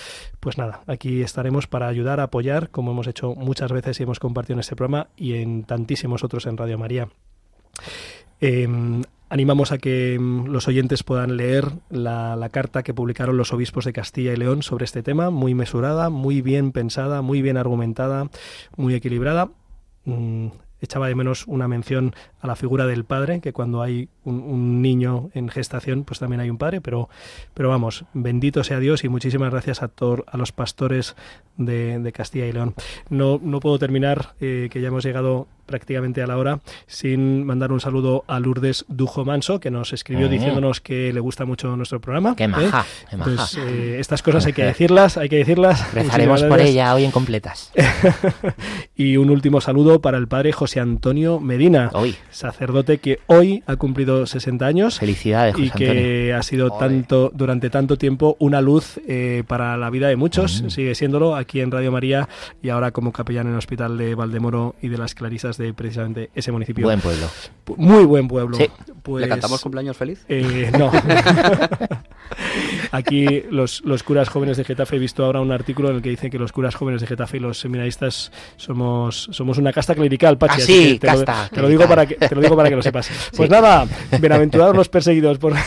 [0.41, 4.55] Pues nada, aquí estaremos para ayudar, apoyar, como hemos hecho muchas veces y hemos compartido
[4.55, 7.09] en este programa y en tantísimos otros en Radio María.
[8.41, 8.69] Eh,
[9.29, 13.85] animamos a que mm, los oyentes puedan leer la, la carta que publicaron los obispos
[13.85, 18.31] de Castilla y León sobre este tema, muy mesurada, muy bien pensada, muy bien argumentada,
[18.77, 19.51] muy equilibrada.
[20.81, 24.81] Echaba de menos una mención a la figura del padre, que cuando hay un, un
[24.83, 27.09] niño en gestación, pues también hay un padre, pero,
[27.55, 31.17] pero vamos, bendito sea Dios y muchísimas gracias a, tor- a los pastores
[31.57, 32.75] de, de Castilla y León.
[33.11, 37.73] No, no puedo terminar, eh, que ya hemos llegado prácticamente a la hora, sin mandar
[37.73, 40.31] un saludo a Lourdes Dujo Manso, que nos escribió Mm.
[40.31, 42.37] diciéndonos que le gusta mucho nuestro programa.
[42.37, 42.49] Qué ¿eh?
[42.49, 43.31] maja, qué maja.
[43.37, 45.93] Pues, eh, estas cosas hay que decirlas, hay que decirlas.
[45.93, 47.73] Rezaremos por ella hoy en completas.
[48.97, 52.17] y un último saludo para el padre José Antonio Medina, Hoy.
[52.31, 54.99] Sacerdote que hoy ha cumplido 60 años.
[54.99, 56.37] Felicidades, José Y que Antonio.
[56.39, 60.65] ha sido tanto durante tanto tiempo una luz eh, para la vida de muchos.
[60.69, 62.29] Sigue siéndolo aquí en Radio María
[62.63, 66.31] y ahora como capellán en el Hospital de Valdemoro y de las Clarisas de precisamente
[66.35, 66.85] ese municipio.
[66.85, 67.27] Buen pueblo.
[67.67, 68.57] Pu- Muy buen pueblo.
[68.57, 68.67] Sí.
[69.03, 70.25] Pues, ¿Le cantamos cumpleaños feliz?
[70.29, 70.91] eh, no.
[72.93, 76.11] Aquí los, los curas jóvenes de Getafe, he visto ahora un artículo en el que
[76.11, 80.39] dice que los curas jóvenes de Getafe y los seminaristas somos, somos una casta clerical,
[80.39, 80.61] Pachi.
[80.61, 82.77] Ah, sí, te, lo, casta te lo digo para que, te lo digo para que
[82.77, 83.11] lo sepas.
[83.37, 83.53] Pues Sí.
[83.53, 83.87] nada,
[84.21, 85.39] bienaventurados los perseguidos.
[85.39, 85.55] Por...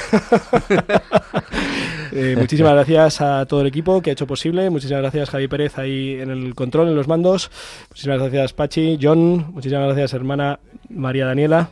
[2.14, 4.70] Eh, muchísimas gracias a todo el equipo que ha hecho posible.
[4.70, 7.50] Muchísimas gracias Javi Pérez ahí en el control, en los mandos.
[7.90, 9.54] Muchísimas gracias Pachi, John.
[9.54, 11.70] Muchísimas gracias hermana María Daniela.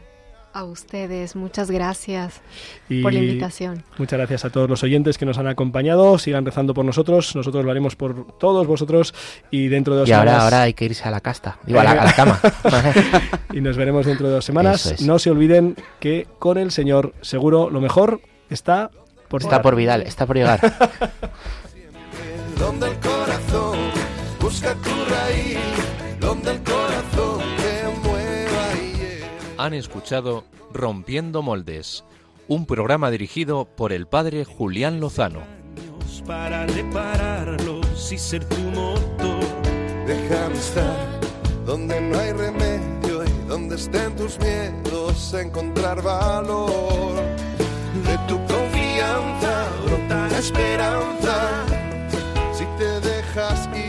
[0.60, 2.42] A ustedes, muchas gracias
[2.90, 3.82] Y por la invitación.
[3.98, 6.18] Muchas gracias a todos los oyentes que nos han acompañado.
[6.18, 7.34] Sigan rezando por nosotros.
[7.34, 9.14] Nosotros lo haremos por todos vosotros.
[9.52, 10.44] Y dentro de dos Y ahora, semanas.
[10.44, 11.58] ahora hay que irse a la casta.
[11.66, 12.42] Digo, a la, a la cama.
[13.54, 14.86] y nos veremos dentro de dos semanas.
[14.86, 15.02] Es.
[15.02, 18.92] No se olviden que con el Señor seguro lo mejor está
[19.30, 19.62] por Está llegar.
[19.62, 20.60] por Vidal, está por llegar.
[22.60, 23.78] donde el corazón
[24.42, 25.58] busca tu raíz,
[26.20, 27.29] donde el corazón
[29.60, 32.06] Han escuchado Rompiendo Moldes,
[32.48, 35.42] un programa dirigido por el padre Julián Lozano.
[36.26, 39.44] para repararlos y ser tu motor.
[40.08, 41.20] Déjame estar
[41.66, 47.16] donde no hay remedio y donde estén tus miedos, encontrar valor.
[48.06, 51.66] De tu confianza brota la esperanza.
[52.54, 53.89] Si te dejas ir.